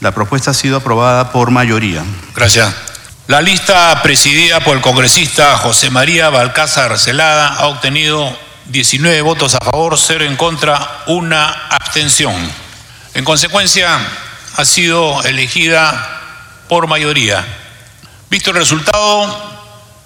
La 0.00 0.12
propuesta 0.12 0.52
ha 0.52 0.54
sido 0.54 0.76
aprobada 0.76 1.32
por 1.32 1.50
mayoría. 1.50 2.04
Gracias. 2.34 2.74
La 3.26 3.40
lista 3.40 4.02
presidida 4.02 4.60
por 4.60 4.76
el 4.76 4.82
congresista 4.82 5.56
José 5.56 5.88
María 5.88 6.28
Balcázar 6.28 6.98
Celada 6.98 7.54
ha 7.54 7.68
obtenido 7.68 8.38
19 8.66 9.22
votos 9.22 9.54
a 9.54 9.64
favor, 9.64 9.98
0 9.98 10.26
en 10.26 10.36
contra, 10.36 11.04
una 11.06 11.48
abstención. 11.70 12.34
En 13.14 13.24
consecuencia, 13.24 13.98
ha 14.56 14.64
sido 14.66 15.22
elegida 15.22 16.20
por 16.68 16.86
mayoría. 16.86 17.42
Visto 18.28 18.50
el 18.50 18.56
resultado, 18.56 19.34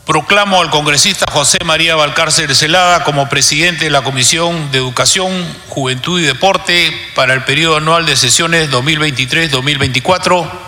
proclamo 0.07 0.61
al 0.61 0.71
congresista 0.71 1.27
José 1.33 1.59
María 1.65 1.97
Balcárcel 1.97 2.55
Celada 2.55 3.03
como 3.03 3.29
presidente 3.29 3.87
de 3.87 3.91
la 3.91 4.03
Comisión 4.03 4.71
de 4.71 4.79
Educación, 4.79 5.33
Juventud 5.71 6.21
y 6.21 6.25
Deporte 6.25 6.97
para 7.17 7.35
el 7.35 7.43
periodo 7.43 7.79
anual 7.79 8.07
de 8.07 8.15
sesiones 8.15 8.71
2023-2024 8.71 10.68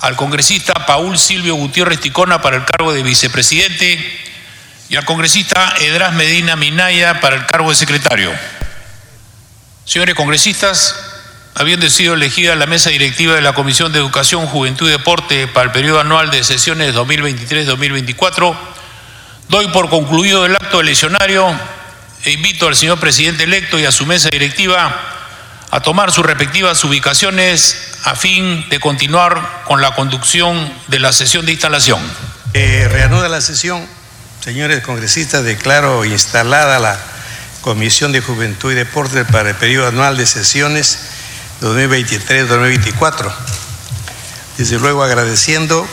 al 0.00 0.16
congresista 0.16 0.86
Paul 0.86 1.18
Silvio 1.18 1.54
Gutiérrez 1.54 2.00
Ticona 2.00 2.40
para 2.40 2.56
el 2.56 2.64
cargo 2.64 2.92
de 2.92 3.02
vicepresidente 3.02 4.20
y 4.88 4.96
al 4.96 5.04
congresista 5.04 5.74
Edras 5.80 6.14
Medina 6.14 6.56
Minaya 6.56 7.20
para 7.20 7.36
el 7.36 7.46
cargo 7.46 7.70
de 7.70 7.76
secretario. 7.76 8.32
Señores 9.84 10.14
congresistas, 10.14 10.94
habiendo 11.54 11.88
sido 11.90 12.14
elegida 12.14 12.56
la 12.56 12.66
mesa 12.66 12.90
directiva 12.90 13.34
de 13.34 13.42
la 13.42 13.52
Comisión 13.52 13.92
de 13.92 13.98
Educación, 13.98 14.46
Juventud 14.46 14.88
y 14.88 14.92
Deporte 14.92 15.46
para 15.48 15.66
el 15.66 15.72
periodo 15.72 16.00
anual 16.00 16.30
de 16.30 16.44
sesiones 16.44 16.94
2023-2024, 16.94 18.56
doy 19.48 19.68
por 19.68 19.90
concluido 19.90 20.46
el 20.46 20.54
acto 20.54 20.80
eleccionario 20.80 21.54
e 22.24 22.32
invito 22.32 22.68
al 22.68 22.76
señor 22.76 22.98
presidente 22.98 23.44
electo 23.44 23.78
y 23.78 23.84
a 23.84 23.92
su 23.92 24.06
mesa 24.06 24.28
directiva 24.30 25.19
a 25.70 25.80
tomar 25.80 26.12
sus 26.12 26.26
respectivas 26.26 26.82
ubicaciones 26.84 27.76
a 28.04 28.14
fin 28.16 28.68
de 28.68 28.80
continuar 28.80 29.62
con 29.64 29.80
la 29.80 29.94
conducción 29.94 30.72
de 30.88 30.98
la 30.98 31.12
sesión 31.12 31.46
de 31.46 31.52
instalación. 31.52 32.00
Eh, 32.54 32.88
reanuda 32.90 33.28
la 33.28 33.40
sesión. 33.40 33.86
Señores 34.42 34.82
congresistas, 34.82 35.44
declaro 35.44 36.04
instalada 36.04 36.78
la 36.78 36.98
Comisión 37.60 38.10
de 38.10 38.20
Juventud 38.20 38.72
y 38.72 38.74
Deporte 38.74 39.24
para 39.24 39.50
el 39.50 39.56
periodo 39.56 39.88
anual 39.88 40.16
de 40.16 40.26
sesiones 40.26 40.98
2023-2024. 41.60 43.32
Desde 44.56 44.78
luego 44.78 45.04
agradeciendo 45.04 45.86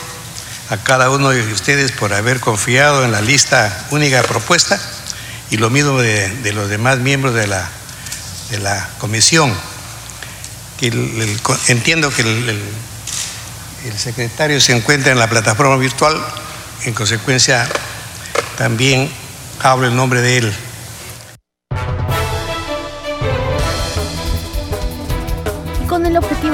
a 0.70 0.76
cada 0.78 1.10
uno 1.10 1.30
de 1.30 1.52
ustedes 1.52 1.92
por 1.92 2.12
haber 2.12 2.40
confiado 2.40 3.04
en 3.04 3.12
la 3.12 3.20
lista 3.20 3.86
única 3.90 4.22
propuesta 4.22 4.80
y 5.50 5.56
lo 5.58 5.70
mismo 5.70 6.00
de, 6.00 6.52
los 6.52 6.68
demás 6.68 6.98
miembros 6.98 7.34
de 7.34 7.46
la, 7.46 7.68
de 8.50 8.58
la 8.58 8.88
comisión. 8.98 9.52
entiendo 11.68 12.10
que 12.10 12.22
el, 12.22 12.62
el 13.84 13.98
secretario 13.98 14.60
se 14.60 14.76
encuentra 14.76 15.12
en 15.12 15.18
la 15.18 15.28
plataforma 15.28 15.76
virtual, 15.76 16.20
en 16.84 16.94
consecuencia 16.94 17.68
también 18.56 19.10
hablo 19.60 19.86
en 19.86 19.96
nombre 19.96 20.20
de 20.20 20.38
él. 20.38 20.56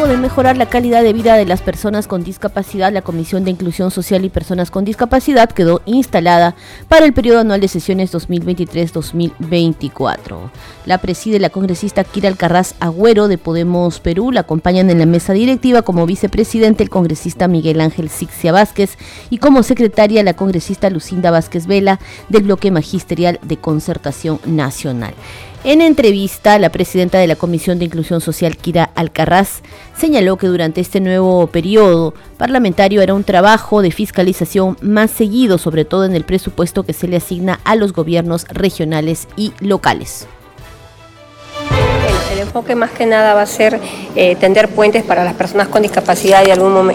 De 0.09 0.17
mejorar 0.19 0.59
la 0.59 0.69
calidad 0.69 1.03
de 1.03 1.15
vida 1.15 1.37
de 1.37 1.47
las 1.47 1.63
personas 1.63 2.07
con 2.07 2.23
discapacidad, 2.25 2.93
la 2.93 3.01
Comisión 3.01 3.45
de 3.45 3.51
Inclusión 3.51 3.91
Social 3.91 4.23
y 4.25 4.29
Personas 4.29 4.71
con 4.71 4.85
Discapacidad 4.85 5.51
quedó 5.51 5.81
instalada 5.87 6.55
para 6.89 7.07
el 7.07 7.15
periodo 7.15 7.41
anual 7.41 7.63
de 7.63 7.69
sesiones 7.69 8.13
2023-2024. 8.13 10.51
La 10.85 10.99
preside 10.99 11.41
la 11.41 11.49
congresista 11.49 12.05
Kira 12.05 12.29
Alcarraz 12.29 12.75
Agüero 12.81 13.29
de 13.29 13.39
Podemos 13.39 14.01
Perú, 14.01 14.31
la 14.31 14.41
acompañan 14.41 14.91
en 14.91 14.99
la 14.99 15.07
mesa 15.07 15.33
directiva 15.33 15.81
como 15.81 16.05
vicepresidente 16.05 16.83
el 16.83 16.91
congresista 16.91 17.49
Miguel 17.49 17.81
Ángel 17.81 18.11
Sixia 18.11 18.53
Vázquez 18.53 18.99
y 19.31 19.39
como 19.39 19.63
secretaria 19.63 20.23
la 20.23 20.35
congresista 20.35 20.91
Lucinda 20.91 21.31
Vázquez 21.31 21.67
Vela 21.67 21.99
del 22.29 22.43
bloque 22.43 22.71
magisterial 22.71 23.41
de 23.43 23.57
concertación 23.57 24.39
nacional. 24.45 25.15
En 25.67 25.81
entrevista, 25.81 26.59
la 26.59 26.69
presidenta 26.69 27.17
de 27.17 27.27
la 27.27 27.37
Comisión 27.37 27.79
de 27.79 27.87
Inclusión 27.87 28.21
Social, 28.21 28.59
Kira 28.59 28.91
Alcarraz, 28.95 29.63
señaló 29.97 30.37
que 30.37 30.47
durante 30.47 30.83
este 30.83 31.01
nuevo 31.01 31.47
periodo 31.47 32.13
parlamentario 32.37 33.01
era 33.01 33.15
un 33.15 33.25
trabajo 33.25 33.81
de 33.81 33.91
fiscalización 33.91 34.77
más 34.83 35.11
seguido, 35.11 35.57
sobre 35.57 35.87
todo 35.87 36.05
en 36.05 36.15
el 36.15 36.25
presupuesto 36.25 36.83
que 36.83 36.93
se 36.93 37.09
le 37.09 37.17
asigna 37.17 37.61
a 37.65 37.77
los 37.77 37.95
gobiernos 37.95 38.47
regionales 38.49 39.27
y 39.37 39.55
locales. 39.61 40.27
El 42.31 42.41
enfoque 42.41 42.75
más 42.75 42.91
que 42.91 43.07
nada 43.07 43.33
va 43.33 43.41
a 43.41 43.47
ser 43.47 43.81
eh, 44.17 44.37
tender 44.37 44.69
puentes 44.69 45.03
para 45.03 45.25
las 45.25 45.33
personas 45.33 45.69
con 45.69 45.81
discapacidad 45.81 46.47
y 46.47 46.51
algún 46.51 46.93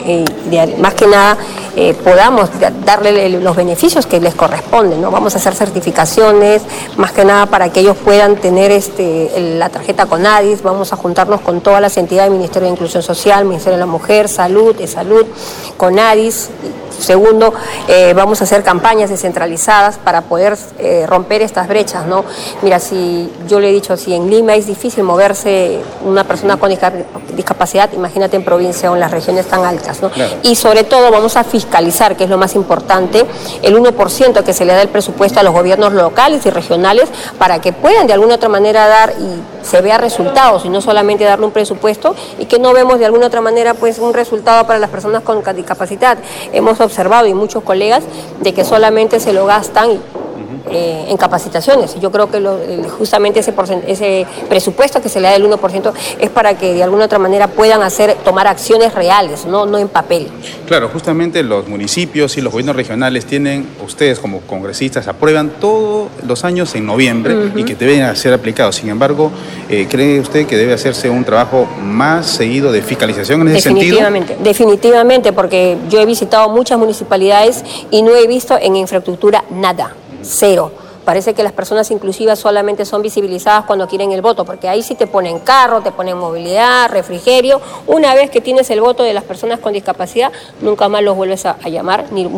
más 0.78 0.94
que 0.94 1.08
nada 1.08 1.38
eh, 1.82 1.94
podamos 1.94 2.50
darle 2.84 3.30
los 3.40 3.56
beneficios 3.56 4.06
que 4.06 4.20
les 4.20 4.36
corresponden. 4.36 5.02
¿no? 5.02 5.12
Vamos 5.12 5.34
a 5.36 5.38
hacer 5.38 5.56
certificaciones, 5.56 6.62
más 6.98 7.14
que 7.14 7.24
nada 7.24 7.46
para 7.46 7.72
que 7.72 7.80
ellos 7.80 7.96
puedan 7.96 8.36
tener 8.36 8.70
este, 8.70 9.56
la 9.58 9.70
tarjeta 9.70 10.06
con 10.06 10.26
ADIS, 10.26 10.62
vamos 10.62 10.92
a 10.92 10.98
juntarnos 10.98 11.40
con 11.40 11.62
todas 11.62 11.82
las 11.82 11.96
entidades 11.96 12.32
del 12.32 12.38
Ministerio 12.38 12.68
de 12.68 12.74
Inclusión 12.74 13.02
Social, 13.02 13.46
Ministerio 13.46 13.78
de 13.78 13.80
la 13.80 13.86
Mujer, 13.86 14.28
Salud, 14.28 14.76
de 14.76 14.88
Salud, 14.88 15.26
con 15.78 15.98
ADIS 16.00 16.50
Segundo, 17.00 17.54
eh, 17.88 18.14
vamos 18.16 18.42
a 18.42 18.44
hacer 18.44 18.64
campañas 18.64 19.10
descentralizadas 19.10 19.98
para 19.98 20.22
poder 20.22 20.58
eh, 20.78 21.06
romper 21.08 21.42
estas 21.42 21.68
brechas, 21.68 22.06
¿no? 22.06 22.26
Mira, 22.62 22.80
si 22.80 23.32
yo 23.48 23.60
le 23.60 23.70
he 23.70 23.74
dicho, 23.74 23.96
si 23.98 24.14
en 24.14 24.30
Lima 24.30 24.56
es 24.56 24.68
difícil 24.68 25.04
moverse 25.04 25.80
una 26.06 26.24
persona 26.24 26.58
con 26.58 26.72
discapacidad, 27.36 27.92
imagínate 27.94 28.36
en 28.36 28.44
provincia 28.44 28.92
o 28.92 28.96
en 28.96 29.00
las 29.00 29.12
regiones 29.12 29.48
tan 29.48 29.66
altas, 29.66 30.02
¿no? 30.02 30.12
Y 30.44 30.56
sobre 30.56 30.84
todo 30.84 31.12
vamos 31.12 31.36
a 31.38 31.44
fiscalizar, 31.44 32.16
que 32.16 32.26
es 32.26 32.30
lo 32.30 32.38
más 32.38 32.56
importante, 32.56 33.26
el 33.62 33.78
1% 33.78 34.44
que 34.44 34.54
se 34.54 34.66
le 34.66 34.74
da 34.74 34.82
el 34.82 34.90
presupuesto 34.90 35.40
a 35.40 35.44
los 35.44 35.54
gobiernos 35.54 35.94
locales 35.94 36.46
y 36.46 36.50
regionales 36.50 37.10
para 37.38 37.60
que 37.60 37.74
puedan 37.74 38.08
de 38.08 38.14
alguna 38.14 38.36
otra 38.36 38.50
manera 38.50 38.88
dar 38.88 39.14
y 39.20 39.59
se 39.62 39.82
vea 39.82 39.98
resultados 39.98 40.66
y 40.66 40.70
no 40.70 40.82
solamente 40.82 41.24
darle 41.24 41.46
un 41.46 41.52
presupuesto 41.52 42.16
y 42.38 42.46
que 42.46 42.60
no 42.60 42.74
vemos 42.74 43.00
de 43.00 43.06
alguna 43.06 43.28
otra 43.28 43.42
manera 43.42 43.74
pues 43.74 44.00
un 44.00 44.14
resultado 44.14 44.66
para 44.66 44.80
las 44.80 44.90
personas 44.90 45.24
con 45.24 45.44
discapacidad. 45.56 46.18
Hemos 46.54 46.80
observado 46.80 47.28
y 47.28 47.34
muchos 47.34 47.64
colegas 47.64 48.04
de 48.40 48.54
que 48.54 48.64
solamente 48.64 49.20
se 49.20 49.34
lo 49.34 49.46
gastan 49.46 50.00
eh, 50.72 51.06
en 51.10 51.18
capacitaciones. 51.18 52.00
Yo 52.00 52.12
creo 52.12 52.30
que 52.30 52.40
justamente 52.98 53.40
ese, 53.40 53.54
ese 53.88 54.26
presupuesto 54.48 55.02
que 55.02 55.10
se 55.10 55.20
le 55.20 55.28
da 55.28 55.34
del 55.34 55.46
1% 55.46 55.94
es 56.20 56.30
para 56.30 56.58
que 56.58 56.74
de 56.74 56.84
alguna 56.84 57.06
otra 57.06 57.20
manera 57.20 57.48
puedan 57.48 57.82
hacer, 57.82 58.16
tomar 58.24 58.48
acciones 58.48 58.94
reales, 58.94 59.46
no, 59.46 59.66
no 59.66 59.78
en 59.78 59.88
papel. 59.88 60.28
Claro, 60.68 60.90
justamente 60.90 61.44
los 61.44 61.68
municipios 61.68 62.38
y 62.38 62.42
los 62.42 62.52
gobiernos 62.52 62.76
regionales 62.76 63.26
tienen, 63.26 63.68
ustedes 63.84 64.20
como 64.20 64.42
congresistas 64.42 65.08
aprueban 65.08 65.50
todos 65.60 66.10
los 66.26 66.44
años 66.44 66.76
en 66.76 66.86
noviembre 66.86 67.52
y 67.56 67.64
que 67.64 67.76
deben 67.76 68.16
ser 68.16 68.34
aplicados. 68.34 68.76
Sin 68.76 68.90
embargo, 68.90 69.32
eh, 69.70 69.88
¿cree 69.90 70.20
usted 70.20 70.46
que 70.46 70.58
debe 70.58 70.74
hacerse 70.74 71.10
un 71.10 71.24
trabajo 71.24 71.68
más 71.82 72.28
seguido 72.28 72.72
de 72.72 72.82
fiscalización 72.82 73.42
en 73.42 73.50
ese 73.50 73.62
sentido? 73.62 73.98
Definitivamente, 73.98 74.38
definitivamente, 74.44 75.34
porque 75.34 75.78
yo 75.90 76.00
he 76.00 76.06
visitado 76.06 76.50
muchas 76.50 76.78
municipalidades 76.78 77.64
y 77.92 78.02
no 78.02 78.16
he 78.16 78.28
visto 78.28 78.58
en 78.60 78.76
infraestructura 78.76 79.44
nada 79.50 79.96
cero. 80.22 80.72
Parece 81.06 81.34
que 81.34 81.42
las 81.42 81.54
personas 81.54 81.90
inclusivas 81.90 82.38
solamente 82.38 82.86
son 82.86 83.02
visibilizadas 83.02 83.66
cuando 83.66 83.88
quieren 83.88 84.12
el 84.12 84.22
voto, 84.22 84.46
porque 84.46 84.70
ahí 84.70 84.84
sí 84.84 84.94
te 84.94 85.08
ponen 85.08 85.40
carro, 85.40 85.82
te 85.82 85.92
ponen 85.92 86.18
movilidad, 86.18 86.90
refrigerio. 86.92 87.60
Una 87.88 88.14
vez 88.14 88.30
que 88.30 88.42
tienes 88.42 88.70
el 88.70 88.82
voto 88.82 89.02
de 89.02 89.14
las 89.14 89.24
personas 89.24 89.60
con 89.60 89.74
discapacidad, 89.74 90.32
nunca 90.62 90.88
más 90.88 91.02
los 91.02 91.16
vuelves 91.16 91.48
a, 91.48 91.58
llamar, 91.68 92.06
ni 92.12 92.30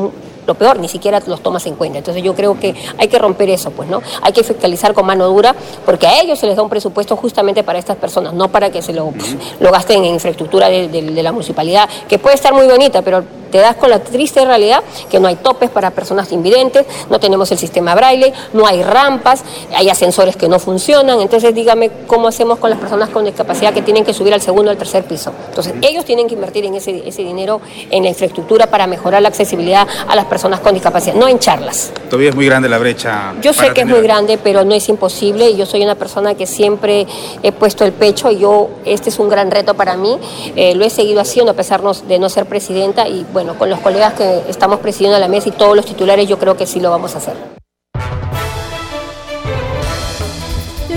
lo 0.46 0.56
peor, 0.56 0.80
ni 0.80 0.88
siquiera 0.88 1.22
los 1.26 1.42
tomas 1.42 1.66
en 1.66 1.76
cuenta. 1.76 1.98
Entonces 1.98 2.24
yo 2.24 2.36
creo 2.36 2.60
que 2.60 2.76
hay 2.98 3.08
que 3.08 3.20
romper 3.20 3.50
eso, 3.50 3.72
pues, 3.72 3.90
¿no? 3.90 4.02
Hay 4.22 4.34
que 4.34 4.44
fiscalizar 4.44 4.94
con 4.94 5.06
mano 5.06 5.28
dura, 5.28 5.56
porque 5.86 6.08
a 6.08 6.22
ellos 6.22 6.40
se 6.40 6.48
les 6.48 6.56
da 6.56 6.64
un 6.64 6.70
presupuesto 6.70 7.16
justamente 7.16 7.64
para 7.64 7.80
estas 7.80 7.98
personas, 7.98 8.34
no 8.34 8.50
para 8.50 8.70
que 8.70 8.82
se 8.82 8.94
lo, 8.94 9.14
lo 9.60 9.72
gasten 9.72 10.04
en 10.04 10.14
infraestructura 10.14 10.70
de 10.70 11.24
la 11.24 11.32
municipalidad, 11.32 11.90
que 12.08 12.20
puede 12.20 12.36
estar 12.36 12.54
muy 12.54 12.68
bonita, 12.68 13.02
pero 13.02 13.24
te 13.52 13.60
das 13.60 13.76
con 13.76 13.90
la 13.90 14.00
triste 14.00 14.44
realidad 14.46 14.82
que 15.10 15.20
no 15.20 15.28
hay 15.28 15.36
topes 15.36 15.70
para 15.70 15.92
personas 15.92 16.32
invidentes, 16.32 16.86
no 17.10 17.20
tenemos 17.20 17.52
el 17.52 17.58
sistema 17.58 17.94
braille, 17.94 18.34
no 18.54 18.66
hay 18.66 18.82
rampas, 18.82 19.44
hay 19.76 19.90
ascensores 19.90 20.36
que 20.36 20.48
no 20.48 20.58
funcionan. 20.58 21.20
Entonces, 21.20 21.54
dígame 21.54 21.92
cómo 22.08 22.30
hacemos 22.30 22.58
con 22.58 22.70
las 22.70 22.80
personas 22.80 23.10
con 23.10 23.26
discapacidad 23.26 23.74
que 23.74 23.82
tienen 23.82 24.06
que 24.06 24.14
subir 24.14 24.34
al 24.34 24.42
segundo 24.42 24.70
o 24.70 24.72
al 24.72 24.78
tercer 24.78 25.04
piso. 25.04 25.34
Entonces, 25.50 25.74
ellos 25.82 26.06
tienen 26.06 26.28
que 26.28 26.34
invertir 26.34 26.66
en 26.66 26.76
ese, 26.76 27.08
ese 27.08 27.24
dinero 27.24 27.62
en 27.92 28.04
la 28.04 28.10
infraestructura 28.10 28.68
para 28.68 28.88
mejorar 28.88 29.22
la 29.22 29.28
accesibilidad 29.28 29.86
a 30.08 30.16
las 30.16 30.26
personas 30.26 30.31
con 30.62 30.74
discapacidad, 30.74 31.16
no 31.16 31.28
en 31.28 31.40
charlas. 31.40 31.92
Todavía 32.10 32.30
es 32.30 32.36
muy 32.36 32.46
grande 32.46 32.70
la 32.70 32.78
brecha. 32.78 33.34
Yo 33.42 33.52
sé 33.52 33.74
que 33.74 33.82
es 33.82 33.88
muy 33.88 34.02
grande, 34.02 34.40
pero 34.42 34.64
no 34.64 34.74
es 34.74 34.88
imposible. 34.88 35.56
Yo 35.56 35.66
soy 35.66 35.84
una 35.84 35.96
persona 35.96 36.36
que 36.36 36.48
siempre 36.48 37.06
he 37.44 37.52
puesto 37.52 37.84
el 37.84 37.92
pecho 37.92 38.32
y 38.32 38.40
yo, 38.40 38.70
este 38.86 39.10
es 39.10 39.20
un 39.20 39.28
gran 39.28 39.52
reto 39.52 39.74
para 39.74 39.98
mí. 39.98 40.18
Eh, 40.56 40.74
lo 40.76 40.86
he 40.86 40.90
seguido 40.90 41.20
haciendo 41.20 41.52
a 41.52 41.56
pesar 41.56 41.82
de 41.82 42.20
no 42.20 42.30
ser 42.30 42.46
presidenta 42.46 43.08
y 43.08 43.26
bueno, 43.32 43.42
bueno, 43.42 43.58
con 43.58 43.72
los 43.72 43.80
colegas 43.80 44.14
que 44.14 44.44
estamos 44.50 44.82
presidiendo 44.82 45.18
la 45.18 45.28
mesa 45.28 45.50
y 45.50 45.52
todos 45.54 45.76
los 45.76 45.84
titulares, 45.84 46.30
yo 46.30 46.38
creo 46.38 46.56
que 46.56 46.68
sí 46.68 46.80
lo 46.80 46.92
vamos 46.92 47.16
a 47.16 47.18
hacer. 47.18 47.34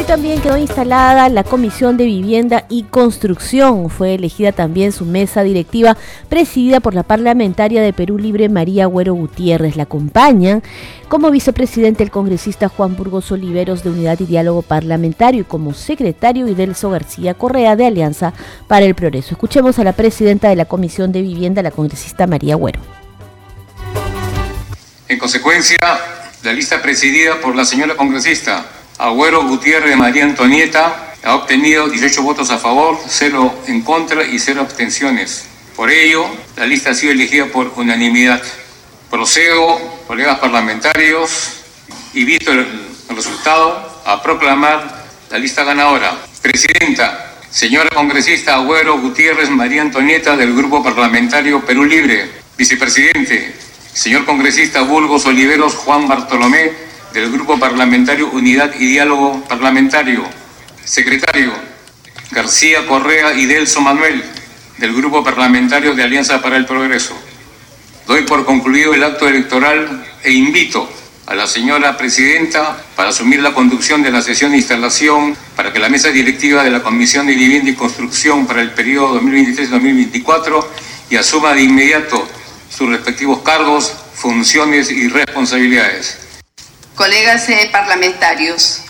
También 0.07 0.41
quedó 0.41 0.59
instalada 0.59 1.29
la 1.29 1.45
Comisión 1.45 1.97
de 1.97 2.05
Vivienda 2.05 2.67
y 2.69 2.83
Construcción. 2.83 3.89
Fue 3.89 4.15
elegida 4.15 4.53
también 4.53 4.93
su 4.93 5.05
mesa 5.05 5.43
directiva, 5.43 5.97
presidida 6.29 6.81
por 6.81 6.95
la 6.95 7.03
parlamentaria 7.03 7.81
de 7.81 7.93
Perú 7.93 8.19
Libre, 8.19 8.49
María 8.49 8.87
Güero 8.87 9.15
Gutiérrez. 9.15 9.77
La 9.77 9.85
acompañan 9.85 10.63
como 11.09 11.31
vicepresidente 11.31 12.03
el 12.03 12.11
congresista 12.11 12.69
Juan 12.69 12.97
Burgos 12.97 13.33
Oliveros 13.33 13.83
de 13.83 13.91
Unidad 13.91 14.21
y 14.21 14.27
Diálogo 14.27 14.63
Parlamentario 14.63 15.43
y 15.43 15.45
como 15.45 15.73
secretario 15.73 16.49
Idelso 16.49 16.91
García 16.91 17.35
Correa 17.35 17.75
de 17.77 17.87
Alianza 17.87 18.35
para 18.69 18.85
el 18.85 18.95
Progreso. 18.95 19.33
Escuchemos 19.33 19.79
a 19.79 19.85
la 19.85 19.93
presidenta 19.93 20.49
de 20.49 20.57
la 20.57 20.67
Comisión 20.67 21.13
de 21.13 21.23
Vivienda, 21.23 21.63
la 21.63 21.71
congresista 21.71 22.27
María 22.27 22.57
Güero. 22.57 22.81
En 25.09 25.19
consecuencia, 25.19 25.79
la 26.43 26.53
lista 26.53 26.83
presidida 26.83 27.41
por 27.41 27.57
la 27.57 27.65
señora 27.65 27.97
congresista 27.97 28.67
Agüero 28.99 29.43
Gutiérrez 29.43 29.97
María 29.97 30.25
Antonieta 30.25 31.15
ha 31.25 31.35
obtenido 31.35 31.89
18 31.89 32.23
votos 32.23 32.51
a 32.51 32.59
favor, 32.59 32.99
0 33.07 33.63
en 33.67 33.83
contra 33.83 34.25
y 34.25 34.39
0 34.39 34.61
abstenciones. 34.61 35.47
Por 35.75 35.91
ello, 35.91 36.25
la 36.57 36.67
lista 36.67 36.91
ha 36.91 36.95
sido 36.95 37.13
elegida 37.13 37.47
por 37.47 37.73
unanimidad. 37.77 38.43
Procedo, 39.11 39.79
colegas 40.07 40.39
parlamentarios, 40.39 41.65
y 42.13 42.25
visto 42.25 42.53
el 42.53 42.67
resultado, 43.09 44.03
a 44.05 44.23
proclamar 44.23 45.05
la 45.31 45.39
lista 45.39 45.65
ganadora. 45.65 46.17
Presidenta, 46.41 47.35
Señora 47.55 47.91
congresista 47.91 48.57
Agüero 48.57 48.99
Gutiérrez 48.99 49.49
María 49.49 49.83
Antonieta 49.83 50.37
del 50.37 50.57
Grupo 50.57 50.83
Parlamentario 50.83 51.65
Perú 51.65 51.85
Libre. 51.85 52.29
Vicepresidente, 52.59 53.55
señor 53.93 54.25
congresista 54.25 54.83
Burgos 54.83 55.25
Oliveros 55.27 55.77
Juan 55.77 56.09
Bartolomé 56.09 56.73
del 57.15 57.31
Grupo 57.31 57.61
Parlamentario 57.61 58.29
Unidad 58.31 58.75
y 58.79 58.87
Diálogo 58.87 59.45
Parlamentario. 59.49 60.25
Secretario, 60.85 61.53
García 62.33 62.87
Correa 62.89 63.35
y 63.35 63.47
Delso 63.47 63.81
Manuel 63.81 64.23
del 64.79 64.93
Grupo 64.93 65.23
Parlamentario 65.23 65.95
de 65.95 66.03
Alianza 66.03 66.43
para 66.43 66.57
el 66.57 66.67
Progreso. 66.67 67.17
Doy 68.09 68.23
por 68.23 68.45
concluido 68.45 68.93
el 68.93 69.05
acto 69.05 69.29
electoral 69.29 70.05
e 70.25 70.33
invito 70.33 70.91
a 71.27 71.37
la 71.37 71.47
señora 71.47 71.97
presidenta 71.97 72.85
para 72.97 73.11
asumir 73.11 73.41
la 73.41 73.55
conducción 73.55 74.03
de 74.03 74.11
la 74.11 74.21
sesión 74.21 74.51
de 74.51 74.59
instalación 74.59 75.37
para 75.55 75.73
que 75.73 75.79
la 75.79 75.89
mesa 75.89 76.09
directiva 76.09 76.65
de 76.65 76.71
la 76.71 76.83
Comisión 76.83 77.29
de 77.29 77.35
Vivienda 77.35 77.71
y 77.71 77.75
Construcción 77.75 78.45
para 78.45 78.61
el 78.61 78.73
periodo 78.73 79.21
2023-2024 79.23 80.67
y 81.11 81.17
asuma 81.17 81.55
de 81.55 81.63
inmediato 81.63 82.29
sus 82.69 82.89
respectivos 82.91 83.41
cargos, 83.43 83.95
funciones 84.15 84.91
y 84.91 85.09
responsabilidades. 85.09 86.24
Colegas 86.95 87.49
eh, 87.49 87.71
parlamentarios, 87.73 88.83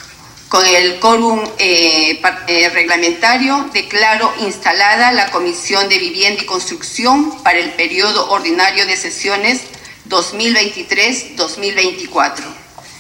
con 0.51 0.67
el 0.67 1.01
quórum 1.01 1.41
eh, 1.57 2.21
eh, 2.49 2.69
reglamentario 2.69 3.71
declaro 3.73 4.31
instalada 4.41 5.11
la 5.11 5.31
Comisión 5.31 5.89
de 5.89 5.99
Vivienda 5.99 6.43
y 6.43 6.47
Construcción 6.47 7.43
para 7.43 7.59
el 7.59 7.71
periodo 7.71 8.31
ordinario 8.31 8.85
de 8.85 8.99
sesiones 8.99 9.63
2023-2024. 10.11 12.45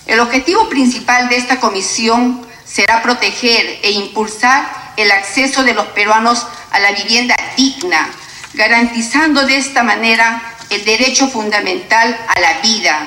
El 0.06 0.20
objetivo 0.20 0.70
principal 0.70 1.28
de 1.28 1.36
esta 1.36 1.60
comisión 1.60 2.46
será 2.64 3.02
proteger 3.02 3.80
e 3.82 3.90
impulsar 3.90 4.94
el 4.96 5.10
acceso 5.10 5.64
de 5.64 5.74
los 5.74 5.88
peruanos 5.88 6.46
a 6.70 6.80
la 6.80 6.92
vivienda 6.92 7.36
digna, 7.58 8.08
garantizando 8.54 9.44
de 9.44 9.58
esta 9.58 9.82
manera 9.82 10.56
el 10.70 10.82
derecho 10.86 11.28
fundamental 11.28 12.18
a 12.26 12.40
la 12.40 12.62
vida, 12.62 13.06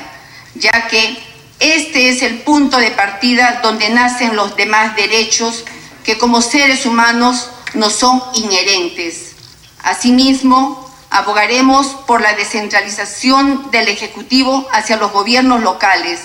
ya 0.54 0.88
que 0.90 1.26
este 1.60 2.10
es 2.10 2.22
el 2.22 2.40
punto 2.40 2.78
de 2.78 2.92
partida 2.92 3.62
donde 3.64 3.90
nacen 3.90 4.36
los 4.36 4.56
demás 4.56 4.96
derechos 4.96 5.66
que 6.04 6.18
como 6.18 6.42
seres 6.42 6.86
humanos 6.86 7.50
nos 7.74 7.94
son 7.94 8.22
inherentes. 8.36 9.36
Asimismo, 9.84 10.88
Abogaremos 11.10 11.88
por 12.06 12.22
la 12.22 12.34
descentralización 12.34 13.72
del 13.72 13.88
Ejecutivo 13.88 14.68
hacia 14.74 14.98
los 14.98 15.14
gobiernos 15.14 15.62
locales 15.62 16.20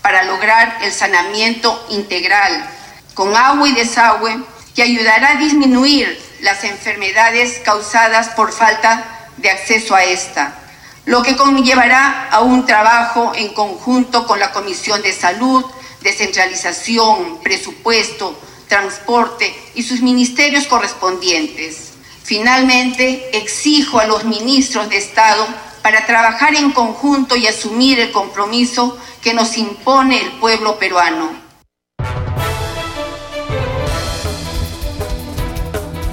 para 0.00 0.22
lograr 0.22 0.78
el 0.82 0.92
saneamiento 0.92 1.84
integral 1.90 2.70
con 3.14 3.36
agua 3.36 3.68
y 3.68 3.72
desagüe 3.72 4.38
que 4.76 4.82
ayudará 4.82 5.30
a 5.30 5.34
disminuir 5.34 6.22
las 6.40 6.62
enfermedades 6.62 7.58
causadas 7.64 8.28
por 8.28 8.52
falta 8.52 9.28
de 9.38 9.50
acceso 9.50 9.96
a 9.96 10.04
esta, 10.04 10.54
lo 11.08 11.22
que 11.22 11.36
conllevará 11.36 12.28
a 12.30 12.40
un 12.40 12.66
trabajo 12.66 13.32
en 13.34 13.54
conjunto 13.54 14.26
con 14.26 14.38
la 14.38 14.52
Comisión 14.52 15.00
de 15.00 15.14
Salud, 15.14 15.64
descentralización, 16.02 17.38
presupuesto, 17.42 18.38
transporte 18.68 19.50
y 19.74 19.84
sus 19.84 20.02
ministerios 20.02 20.66
correspondientes. 20.66 21.94
Finalmente, 22.24 23.34
exijo 23.34 23.98
a 23.98 24.04
los 24.04 24.24
ministros 24.24 24.90
de 24.90 24.98
Estado 24.98 25.46
para 25.80 26.04
trabajar 26.04 26.54
en 26.54 26.72
conjunto 26.72 27.36
y 27.36 27.46
asumir 27.46 27.98
el 28.00 28.12
compromiso 28.12 28.98
que 29.22 29.32
nos 29.32 29.56
impone 29.56 30.20
el 30.20 30.32
pueblo 30.32 30.78
peruano. 30.78 31.47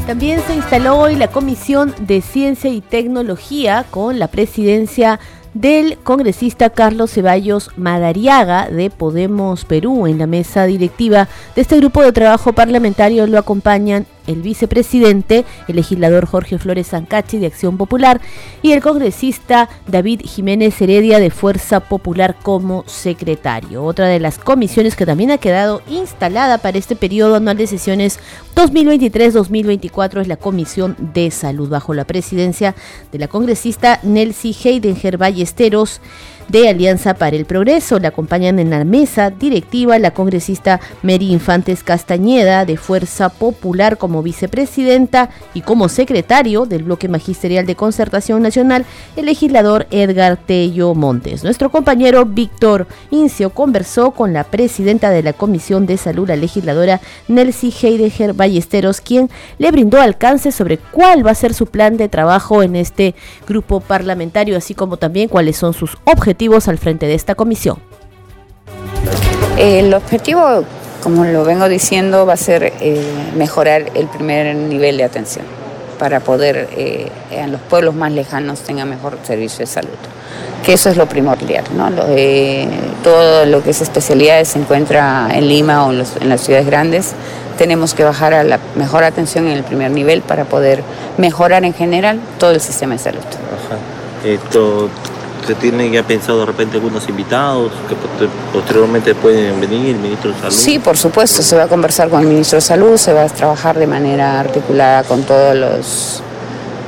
También 0.08 0.40
se 0.46 0.54
instaló 0.54 1.00
hoy 1.00 1.16
la 1.16 1.30
Comisión 1.30 1.96
de 2.00 2.22
Ciencia 2.22 2.70
y 2.70 2.82
Tecnología 2.82 3.88
con 3.90 4.20
la 4.20 4.28
presidencia 4.28 5.20
del 5.56 5.98
congresista 5.98 6.70
Carlos 6.70 7.12
Ceballos 7.12 7.72
Madariaga 7.76 8.70
de 8.70 8.92
Podemos 8.92 9.66
Perú. 9.66 10.06
En 10.06 10.20
la 10.20 10.28
mesa 10.28 10.66
directiva 10.66 11.28
de 11.56 11.64
este 11.64 11.78
grupo 11.78 12.04
de 12.04 12.12
trabajo 12.12 12.54
parlamentario 12.54 13.26
lo 13.26 13.40
acompañan 13.40 14.06
el 14.28 14.42
vicepresidente, 14.42 15.46
el 15.68 15.76
legislador 15.76 16.26
Jorge 16.26 16.58
Flores 16.58 16.88
Zancachi 16.90 17.38
de 17.38 17.48
Acción 17.48 17.78
Popular 17.78 18.22
y 18.62 18.72
el 18.72 18.82
congresista 18.82 19.70
David 19.88 20.22
Jiménez 20.24 20.80
Heredia 20.82 21.20
de 21.20 21.30
Fuerza 21.30 21.80
Popular 21.80 22.36
como 22.42 22.84
secretario. 22.88 23.84
Otra 23.84 24.08
de 24.08 24.20
las 24.20 24.38
comisiones 24.38 24.96
que 24.96 25.06
también 25.06 25.32
ha 25.32 25.38
quedado 25.38 25.82
instalada 25.90 26.58
para 26.58 26.78
este 26.78 26.96
periodo 26.96 27.36
anual 27.36 27.58
de 27.58 27.68
sesiones 27.68 28.20
2023-2024 28.56 30.22
es 30.22 30.28
la 30.28 30.38
Comisión 30.38 30.96
de 31.14 31.32
Salud 31.32 31.70
bajo 31.70 31.94
la 31.94 32.06
presidencia 32.06 32.76
de 33.12 33.20
la 33.20 33.28
congresista 33.28 34.00
Nelsie 34.04 34.56
Heidenger 34.64 35.18
Ballesteros 35.18 36.02
de 36.50 36.70
Alianza 36.70 37.14
para 37.16 37.36
el 37.36 37.46
Progreso. 37.46 38.00
Le 38.00 38.08
acompañan 38.08 38.60
en 38.60 38.70
la 38.70 38.84
mesa 38.84 39.30
directiva 39.30 39.98
la 40.00 40.12
congresista 40.12 40.80
Mary 41.02 41.32
Infantes 41.32 41.84
Castañeda 41.84 42.66
de 42.66 42.78
Fuerza 42.78 43.30
Popular 43.30 43.98
como 43.98 44.22
vicepresidenta 44.22 45.30
y 45.54 45.62
como 45.62 45.90
secretario 45.90 46.66
del 46.66 46.84
bloque 46.84 47.08
magisterial 47.08 47.66
de 47.66 47.76
concertación 47.76 48.42
nacional, 48.42 48.86
el 49.16 49.26
legislador 49.26 49.88
Edgar 49.92 50.38
Tello 50.38 50.94
Montes. 50.94 51.44
Nuestro 51.44 51.72
compañero 51.72 52.26
Víctor 52.26 52.88
Incio 53.12 53.50
conversó 53.50 54.12
con 54.12 54.34
la 54.34 54.44
presidenta 54.44 55.10
de 55.10 55.24
la 55.24 55.34
Comisión 55.34 55.86
de 55.86 55.98
Salud, 55.98 56.28
la 56.28 56.36
legisladora 56.36 57.02
Nelsie 57.28 57.74
Heidegger 57.82 58.34
Ballesteros, 58.34 59.02
quien 59.02 59.30
le 59.58 59.72
brindó 59.72 60.00
alcance 60.00 60.52
sobre 60.52 60.78
cuál 60.78 61.26
va 61.26 61.32
a 61.32 61.36
ser 61.36 61.54
su 61.54 61.66
plan 61.66 61.98
de 61.98 62.10
trabajo 62.10 62.62
en 62.62 62.76
este 62.76 63.16
grupo 63.48 63.80
parlamentario, 63.80 64.58
así 64.58 64.76
como 64.76 64.98
también 64.98 65.30
cuáles 65.30 65.58
son 65.58 65.74
sus 65.74 65.98
objetivos 66.06 66.35
al 66.68 66.78
frente 66.78 67.08
de 67.08 67.16
esta 67.16 67.36
comisión? 67.36 67.78
El 69.58 69.94
objetivo, 69.94 70.64
como 71.02 71.24
lo 71.24 71.44
vengo 71.46 71.70
diciendo, 71.70 72.26
va 72.26 72.34
a 72.34 72.38
ser 72.38 72.74
eh, 72.82 73.02
mejorar 73.36 73.86
el 73.94 74.08
primer 74.08 74.56
nivel 74.56 74.98
de 74.98 75.04
atención 75.04 75.46
para 75.98 76.20
poder 76.20 76.68
eh, 76.76 77.10
en 77.32 77.54
los 77.54 77.62
pueblos 77.62 77.96
más 77.96 78.12
lejanos 78.12 78.60
tengan 78.60 78.90
mejor 78.90 79.18
servicio 79.24 79.60
de 79.60 79.68
salud. 79.68 79.98
Que 80.66 80.74
eso 80.74 80.90
es 80.90 80.98
lo 80.98 81.06
primordial, 81.06 81.64
¿no? 81.76 81.90
Eh, 82.10 82.68
todo 83.04 83.46
lo 83.46 83.64
que 83.64 83.70
es 83.70 83.82
especialidades 83.82 84.50
se 84.50 84.60
encuentra 84.60 85.30
en 85.32 85.48
Lima 85.48 85.86
o 85.86 85.94
en, 85.94 86.04
en, 86.22 86.30
las 86.30 86.42
ciudades 86.42 86.66
grandes. 86.66 87.14
Tenemos 87.58 87.94
que 87.94 88.04
bajar 88.04 88.34
a 88.34 88.44
la 88.44 88.60
mejor 88.76 89.04
atención 89.04 89.48
en 89.48 89.54
el 89.54 89.64
primer 89.64 89.92
nivel 89.92 90.22
para 90.22 90.44
poder 90.44 90.84
mejorar 91.18 91.64
en 91.64 91.74
general 91.74 92.20
todo 92.40 92.52
el 92.52 92.60
sistema 92.60 92.94
de 92.94 93.00
salud. 93.00 93.22
Ajá. 93.22 93.78
Esto, 94.26 94.90
¿Se 95.46 95.54
tienen 95.54 95.92
ya 95.92 96.02
pensado 96.02 96.40
de 96.40 96.46
repente 96.48 96.78
algunos 96.78 97.08
invitados 97.08 97.72
que 97.88 97.96
posteriormente 98.52 99.14
pueden 99.14 99.62
venir, 99.62 99.90
el 99.96 100.02
ministro 100.02 100.32
de 100.32 100.40
Salud? 100.40 100.52
Sí, 100.56 100.80
por 100.80 100.98
supuesto, 100.98 101.44
se 101.44 101.56
va 101.56 101.64
a 101.64 101.68
conversar 101.68 102.10
con 102.10 102.22
el 102.22 102.28
ministro 102.28 102.58
de 102.58 102.62
Salud, 102.62 102.98
se 102.98 103.14
va 103.14 103.24
a 103.24 103.28
trabajar 103.28 103.78
de 103.78 103.86
manera 103.86 104.40
articulada 104.40 105.04
con 105.04 105.22
todos 105.22 105.56
los, 105.56 106.24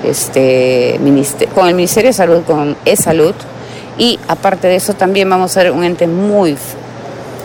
este, 0.04 1.00
con 1.54 1.68
el 1.68 1.76
Ministerio 1.76 2.10
de 2.10 2.14
Salud, 2.14 2.42
con 2.48 2.76
E-Salud, 2.84 3.36
y 4.00 4.20
aparte 4.28 4.68
de 4.68 4.78
eso 4.78 4.94
también 4.94 5.30
vamos 5.30 5.52
a 5.52 5.62
ser 5.62 5.72
un 5.72 5.84
ente 5.84 6.08
muy 6.08 6.58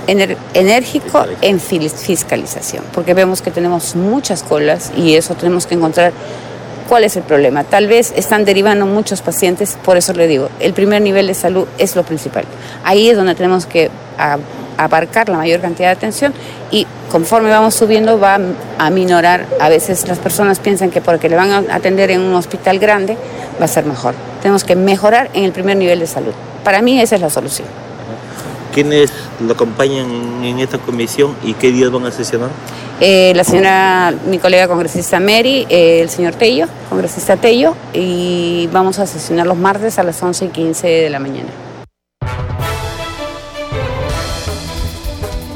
enérgico 0.07 1.27
en 1.43 1.61
fiscalización, 1.61 2.85
porque 2.95 3.13
vemos 3.13 3.43
que 3.43 3.51
tenemos 3.51 3.97
muchas 3.97 4.43
colas 4.43 4.93
y 4.97 5.15
eso 5.15 5.35
tenemos 5.35 5.67
que 5.67 5.75
encontrar 5.75 6.13
¿Cuál 6.89 7.05
es 7.05 7.17
el 7.17 7.23
problema? 7.23 7.65
Tal 7.65 7.87
vez 7.87 8.13
están 8.17 8.45
derivando 8.45 8.87
muchos 8.87 9.23
pacientes, 9.23 9.79
por 9.85 9.97
eso 9.97 10.13
le 10.13 10.27
digo, 10.27 10.49
el 10.61 10.73
primer 10.73 11.01
nivel 11.03 11.27
de 11.27 11.35
salud 11.35 11.67
es 11.79 11.97
lo 11.97 12.03
principal. 12.03 12.45
Ahí 12.85 13.09
es 13.09 13.17
donde 13.17 13.35
tenemos 13.35 13.67
que 13.67 13.91
abarcar 14.77 15.29
la 15.29 15.39
mayor 15.39 15.61
cantidad 15.61 15.89
de 15.89 15.93
atención 15.93 16.35
y 16.71 16.87
conforme 17.11 17.51
vamos 17.51 17.75
subiendo 17.75 18.19
va 18.19 18.39
a 18.79 18.91
minorar. 18.91 19.47
A 19.61 19.69
veces 19.69 20.07
las 20.09 20.19
personas 20.19 20.59
piensan 20.59 20.91
que 20.91 21.01
porque 21.01 21.29
le 21.29 21.37
van 21.37 21.51
a 21.51 21.75
atender 21.75 22.11
en 22.11 22.21
un 22.21 22.35
hospital 22.35 22.79
grande 22.79 23.17
va 23.61 23.65
a 23.67 23.69
ser 23.69 23.85
mejor. 23.85 24.15
Tenemos 24.41 24.65
que 24.65 24.77
mejorar 24.77 25.31
en 25.35 25.45
el 25.45 25.53
primer 25.53 25.77
nivel 25.77 26.01
de 26.01 26.07
salud. 26.07 26.33
Para 26.65 26.83
mí 26.83 27.01
esa 27.01 27.15
es 27.15 27.21
la 27.21 27.31
solución. 27.31 27.69
¿Quiénes 28.75 29.13
lo 29.47 29.53
acompañan 29.53 30.43
en 30.43 30.59
esta 30.59 30.79
comisión 30.79 31.37
y 31.45 31.53
qué 31.55 31.71
días 31.71 31.91
van 31.91 32.07
a 32.07 32.11
sesionar? 32.11 32.49
Eh, 33.05 33.33
la 33.35 33.43
señora, 33.43 34.15
mi 34.29 34.39
colega 34.39 34.69
congresista 34.69 35.19
Mary, 35.19 35.67
eh, 35.69 36.03
el 36.03 36.09
señor 36.09 36.35
Tello, 36.35 36.69
congresista 36.89 37.37
Tello, 37.37 37.75
y 37.93 38.69
vamos 38.73 39.01
a 39.01 39.09
sesionar 39.09 39.45
los 39.49 39.57
martes 39.57 39.99
a 39.99 40.05
las 40.05 40.23
11 40.23 40.45
y 40.45 40.49
15 40.51 40.87
de 40.87 41.11
la 41.11 41.19
mañana. 41.19 41.49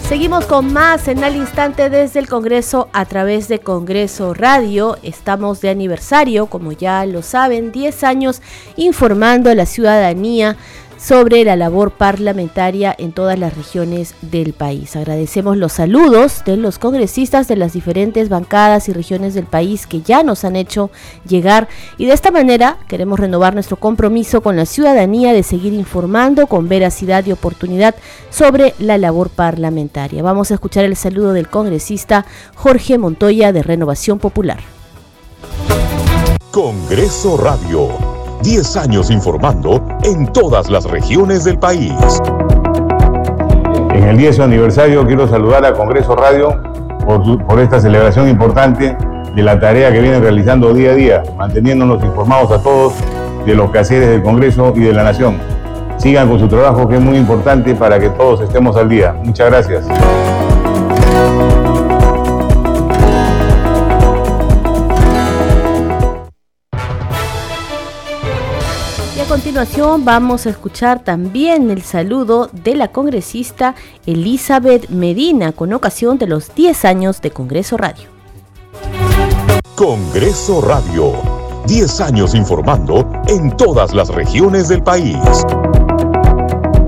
Seguimos 0.09 0.47
con 0.47 0.73
más 0.73 1.07
en 1.07 1.23
el 1.23 1.37
instante 1.37 1.89
desde 1.89 2.19
el 2.19 2.29
Congreso 2.29 2.89
a 2.93 3.05
través 3.05 3.47
de 3.47 3.61
Congreso 3.61 4.35
Radio. 4.35 4.99
Estamos 5.05 5.61
de 5.61 5.71
aniversario, 5.71 6.47
como 6.47 6.73
ya 6.73 7.07
lo 7.07 7.23
saben, 7.23 7.71
10 7.71 8.03
años 8.03 8.43
informando 8.75 9.51
a 9.51 9.55
la 9.55 9.67
ciudadanía 9.67 10.57
sobre 10.97 11.45
la 11.45 11.57
labor 11.57 11.93
parlamentaria 11.93 12.95
en 12.97 13.13
todas 13.13 13.39
las 13.39 13.57
regiones 13.57 14.15
del 14.23 14.53
país. 14.53 14.97
Agradecemos 14.97 15.57
los 15.57 15.73
saludos 15.73 16.43
de 16.45 16.57
los 16.57 16.79
congresistas 16.79 17.49
de 17.49 17.57
las 17.57 17.73
diferentes 17.73 18.29
bancadas 18.29 18.89
y 18.89 18.93
regiones 18.93 19.35
del 19.35 19.47
país 19.47 19.87
que 19.87 20.03
ya 20.03 20.23
nos 20.23 20.45
han 20.45 20.57
hecho 20.57 20.91
llegar 21.29 21.69
y 21.99 22.07
de 22.07 22.13
esta 22.13 22.31
manera 22.31 22.79
queremos 22.89 23.21
renovar 23.21 23.55
nuestro 23.55 23.77
compromiso 23.77 24.41
con 24.41 24.57
la 24.57 24.67
ciudadanía 24.67 25.33
de 25.33 25.43
seguir 25.43 25.73
informando 25.73 26.47
con 26.47 26.69
veracidad 26.69 27.25
y 27.27 27.33
oportunidad 27.33 27.95
sobre 28.31 28.75
la 28.79 28.99
labor 28.99 29.31
parlamentaria. 29.31 30.23
Vamos 30.23 30.51
a 30.51 30.55
escuchar 30.55 30.85
el 30.85 30.97
saludo 30.97 31.33
del 31.33 31.49
congresista 31.49 32.27
Jorge 32.55 32.99
Montoya 32.99 33.53
de 33.53 33.63
Renovación 33.63 34.19
Popular. 34.19 34.61
Congreso 36.51 37.37
Radio 37.37 38.06
10 38.47 38.77
años 38.77 39.11
informando 39.11 39.85
en 40.05 40.33
todas 40.33 40.71
las 40.71 40.85
regiones 40.85 41.43
del 41.43 41.59
país. 41.59 41.93
En 43.93 44.05
el 44.05 44.17
10 44.17 44.39
aniversario 44.39 45.05
quiero 45.05 45.27
saludar 45.27 45.65
a 45.65 45.73
Congreso 45.73 46.15
Radio 46.15 46.57
por, 47.05 47.45
por 47.45 47.59
esta 47.59 47.81
celebración 47.81 48.29
importante 48.29 48.97
de 49.35 49.43
la 49.43 49.59
tarea 49.59 49.91
que 49.91 49.99
vienen 49.99 50.23
realizando 50.23 50.73
día 50.73 50.93
a 50.93 50.95
día, 50.95 51.23
manteniéndonos 51.37 52.05
informados 52.05 52.53
a 52.53 52.63
todos 52.63 52.93
de 53.45 53.55
los 53.57 53.73
quehaceres 53.73 54.11
del 54.11 54.23
Congreso 54.23 54.73
y 54.77 54.81
de 54.83 54.93
la 54.93 55.03
Nación. 55.03 55.39
Sigan 55.97 56.29
con 56.29 56.39
su 56.39 56.47
trabajo 56.47 56.89
que 56.89 56.95
es 56.95 57.03
muy 57.03 57.17
importante 57.17 57.75
para 57.75 57.99
que 57.99 58.11
todos 58.11 58.43
estemos 58.43 58.77
al 58.77 58.89
día. 58.89 59.13
Muchas 59.25 59.51
gracias. 59.51 59.89
Continuación 69.47 70.05
vamos 70.05 70.45
a 70.47 70.51
escuchar 70.51 71.05
también 71.05 71.71
el 71.71 71.83
saludo 71.83 72.51
de 72.53 72.75
la 72.75 72.89
congresista 72.89 73.77
Elizabeth 74.05 74.89
Medina 74.89 75.53
con 75.53 75.73
ocasión 75.73 76.19
de 76.19 76.27
los 76.27 76.53
10 76.53 76.85
años 76.85 77.23
de 77.23 77.31
Congreso 77.31 77.77
Radio. 77.77 78.09
Congreso 79.77 80.61
Radio, 80.63 81.13
10 81.69 82.01
años 82.01 82.35
informando 82.35 83.09
en 83.29 83.57
todas 83.57 83.95
las 83.95 84.09
regiones 84.09 84.67
del 84.67 84.83
país. 84.83 85.17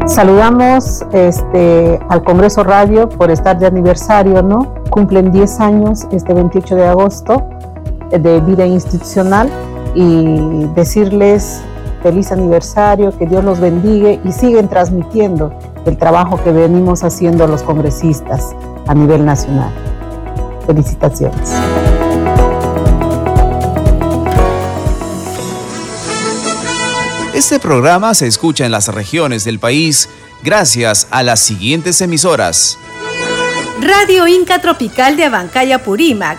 Saludamos 0.09 1.05
este, 1.13 2.01
al 2.09 2.25
Congreso 2.25 2.65
Radio 2.65 3.09
por 3.09 3.31
estar 3.31 3.57
de 3.57 3.69
aniversario, 3.69 4.43
¿no? 4.43 4.75
Cumplen 4.91 5.31
10 5.31 5.61
años 5.61 6.09
este 6.11 6.35
28 6.35 6.75
de 6.75 6.87
agosto 6.89 7.49
de 8.11 8.41
vida 8.41 8.67
institucional 8.67 9.49
y 9.95 10.65
decirles 10.75 11.63
feliz 12.09 12.33
aniversario, 12.33 13.17
que 13.19 13.27
Dios 13.27 13.45
los 13.45 13.61
bendiga 13.61 14.13
y 14.25 14.33
siguen 14.33 14.67
transmitiendo 14.67 15.53
el 15.85 15.99
trabajo 15.99 16.43
que 16.43 16.51
venimos 16.51 17.05
haciendo 17.05 17.47
los 17.47 17.63
congresistas 17.63 18.57
a 18.87 18.95
nivel 18.95 19.27
nacional. 19.27 19.71
Felicitaciones. 20.67 21.53
Este 27.35 27.61
programa 27.61 28.15
se 28.15 28.27
escucha 28.27 28.65
en 28.65 28.73
las 28.73 28.89
regiones 28.89 29.45
del 29.45 29.59
país 29.59 30.09
gracias 30.43 31.09
a 31.11 31.23
las 31.23 31.41
siguientes 31.41 32.01
emisoras. 32.01 32.79
Radio 33.83 34.27
Inca 34.27 34.63
Tropical 34.63 35.19
de 35.19 35.27
Abancaya 35.27 35.85
Purímac, 35.85 36.39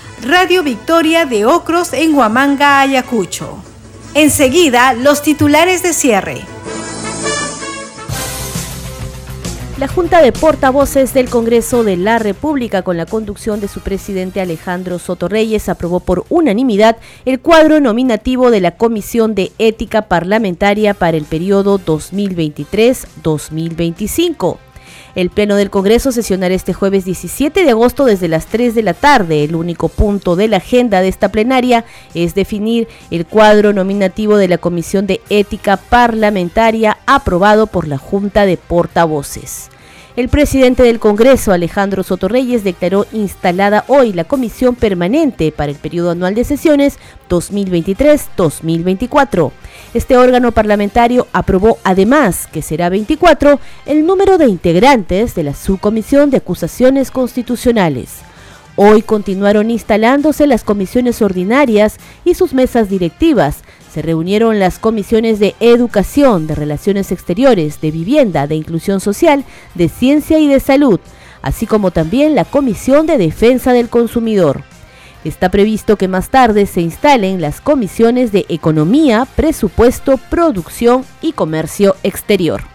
Radio 0.23 0.61
Victoria 0.61 1.25
de 1.25 1.47
Ocros 1.47 1.93
en 1.93 2.13
Huamanga, 2.13 2.81
Ayacucho. 2.81 3.57
Enseguida, 4.13 4.93
los 4.93 5.23
titulares 5.23 5.81
de 5.81 5.93
cierre. 5.93 6.41
La 9.79 9.87
Junta 9.87 10.21
de 10.21 10.31
Portavoces 10.31 11.15
del 11.15 11.27
Congreso 11.27 11.83
de 11.83 11.97
la 11.97 12.19
República, 12.19 12.83
con 12.83 12.97
la 12.97 13.07
conducción 13.07 13.59
de 13.61 13.67
su 13.67 13.79
presidente 13.79 14.41
Alejandro 14.41 14.99
Soto 14.99 15.27
Reyes, 15.27 15.69
aprobó 15.69 16.01
por 16.01 16.23
unanimidad 16.29 16.97
el 17.25 17.39
cuadro 17.39 17.79
nominativo 17.79 18.51
de 18.51 18.61
la 18.61 18.77
Comisión 18.77 19.33
de 19.33 19.51
Ética 19.57 20.03
Parlamentaria 20.03 20.93
para 20.93 21.17
el 21.17 21.23
periodo 21.23 21.79
2023-2025. 21.79 24.59
El 25.15 25.29
Pleno 25.29 25.55
del 25.55 25.69
Congreso 25.69 26.11
sesionará 26.11 26.53
este 26.53 26.73
jueves 26.73 27.05
17 27.05 27.63
de 27.63 27.69
agosto 27.71 28.05
desde 28.05 28.27
las 28.27 28.45
3 28.45 28.75
de 28.75 28.83
la 28.83 28.93
tarde. 28.93 29.43
El 29.43 29.55
único 29.55 29.89
punto 29.89 30.35
de 30.35 30.47
la 30.47 30.57
agenda 30.57 31.01
de 31.01 31.07
esta 31.07 31.29
plenaria 31.29 31.85
es 32.13 32.35
definir 32.35 32.87
el 33.09 33.25
cuadro 33.25 33.73
nominativo 33.73 34.37
de 34.37 34.47
la 34.47 34.57
Comisión 34.57 35.07
de 35.07 35.21
Ética 35.29 35.77
Parlamentaria 35.77 36.97
aprobado 37.05 37.67
por 37.67 37.87
la 37.87 37.97
Junta 37.97 38.45
de 38.45 38.57
Portavoces. 38.57 39.70
El 40.17 40.27
presidente 40.27 40.83
del 40.83 40.99
Congreso, 40.99 41.53
Alejandro 41.53 42.03
Sotorreyes, 42.03 42.65
declaró 42.65 43.05
instalada 43.13 43.85
hoy 43.87 44.11
la 44.11 44.25
Comisión 44.25 44.75
Permanente 44.75 45.53
para 45.53 45.71
el 45.71 45.77
periodo 45.77 46.11
anual 46.11 46.35
de 46.35 46.43
sesiones 46.43 46.99
2023-2024. 47.29 49.51
Este 49.93 50.17
órgano 50.17 50.51
parlamentario 50.51 51.27
aprobó 51.31 51.77
además, 51.85 52.49
que 52.51 52.61
será 52.61 52.89
24, 52.89 53.61
el 53.85 54.05
número 54.05 54.37
de 54.37 54.47
integrantes 54.47 55.33
de 55.33 55.43
la 55.43 55.53
Subcomisión 55.53 56.29
de 56.29 56.35
Acusaciones 56.37 57.09
Constitucionales. 57.09 58.17
Hoy 58.75 59.03
continuaron 59.03 59.71
instalándose 59.71 60.45
las 60.45 60.65
comisiones 60.65 61.21
ordinarias 61.21 61.95
y 62.25 62.33
sus 62.33 62.53
mesas 62.53 62.89
directivas, 62.89 63.63
se 63.91 64.01
reunieron 64.01 64.59
las 64.59 64.79
comisiones 64.79 65.39
de 65.39 65.53
Educación, 65.59 66.47
de 66.47 66.55
Relaciones 66.55 67.11
Exteriores, 67.11 67.81
de 67.81 67.91
Vivienda, 67.91 68.47
de 68.47 68.55
Inclusión 68.55 69.01
Social, 69.01 69.43
de 69.75 69.89
Ciencia 69.89 70.39
y 70.39 70.47
de 70.47 70.61
Salud, 70.61 70.99
así 71.41 71.65
como 71.65 71.91
también 71.91 72.33
la 72.33 72.45
Comisión 72.45 73.05
de 73.05 73.17
Defensa 73.17 73.73
del 73.73 73.89
Consumidor. 73.89 74.63
Está 75.25 75.49
previsto 75.49 75.97
que 75.97 76.07
más 76.07 76.29
tarde 76.29 76.65
se 76.65 76.81
instalen 76.81 77.41
las 77.41 77.59
comisiones 77.59 78.31
de 78.31 78.45
Economía, 78.47 79.27
Presupuesto, 79.35 80.17
Producción 80.29 81.03
y 81.21 81.33
Comercio 81.33 81.95
Exterior. 82.01 82.70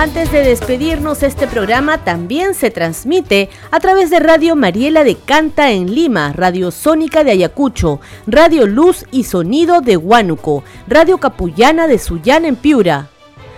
Antes 0.00 0.32
de 0.32 0.42
despedirnos, 0.42 1.22
este 1.22 1.46
programa 1.46 1.98
también 1.98 2.54
se 2.54 2.70
transmite 2.70 3.50
a 3.70 3.80
través 3.80 4.08
de 4.08 4.18
Radio 4.18 4.56
Mariela 4.56 5.04
de 5.04 5.14
Canta 5.14 5.72
en 5.72 5.94
Lima, 5.94 6.32
Radio 6.32 6.70
Sónica 6.70 7.22
de 7.22 7.32
Ayacucho, 7.32 8.00
Radio 8.26 8.66
Luz 8.66 9.04
y 9.10 9.24
Sonido 9.24 9.82
de 9.82 9.98
Huánuco, 9.98 10.64
Radio 10.88 11.18
Capullana 11.18 11.86
de 11.86 11.98
Sullán 11.98 12.46
en 12.46 12.56
Piura, 12.56 13.10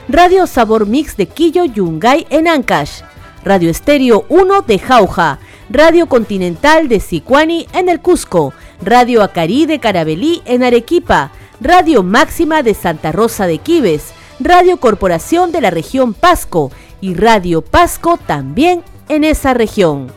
Radio 0.09 0.49
Sabor 0.49 0.87
Mix 0.87 1.17
de 1.17 1.27
Quillo 1.27 1.65
Yungay 1.65 2.27
en 2.29 2.49
Ancash, 2.49 3.03
Radio 3.45 3.71
Estéreo 3.71 4.27
1 4.29 4.63
de 4.63 4.81
Jauja, 4.81 5.39
Radio 5.71 6.07
Continental 6.07 6.89
de 6.89 6.99
Sicuani 6.99 7.69
en 7.73 7.89
el 7.89 8.01
Cusco, 8.01 8.53
Radio 8.83 9.23
Acarí 9.23 9.67
de 9.67 9.79
Carabelí 9.79 10.43
en 10.45 10.65
Arequipa, 10.65 11.31
Radio 11.61 12.03
Máxima 12.03 12.65
de 12.65 12.75
Santa 12.75 13.13
Rosa 13.13 13.47
de 13.47 13.59
Quibes, 13.59 14.13
Radio 14.41 14.79
Corporación 14.79 15.53
de 15.53 15.61
la 15.61 15.71
región 15.71 16.15
Pasco 16.15 16.71
y 17.01 17.15
Radio 17.15 17.63
Pasco 17.63 18.19
también 18.19 18.83
en 19.09 19.25
esa 19.25 19.55
región. 19.55 20.13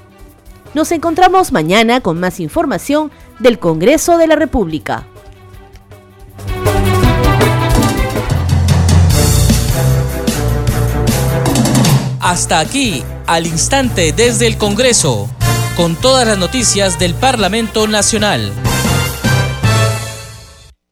Nos 0.73 0.91
encontramos 0.91 1.51
mañana 1.51 2.01
con 2.01 2.19
más 2.19 2.39
información 2.39 3.11
del 3.39 3.59
Congreso 3.59 4.17
de 4.17 4.27
la 4.27 4.35
República. 4.35 5.05
Hasta 12.19 12.59
aquí, 12.59 13.03
al 13.27 13.45
instante 13.45 14.11
desde 14.11 14.47
el 14.47 14.57
Congreso, 14.57 15.29
con 15.77 15.95
todas 15.95 16.27
las 16.27 16.39
noticias 16.39 16.97
del 16.97 17.13
Parlamento 17.13 17.87
Nacional. 17.87 18.51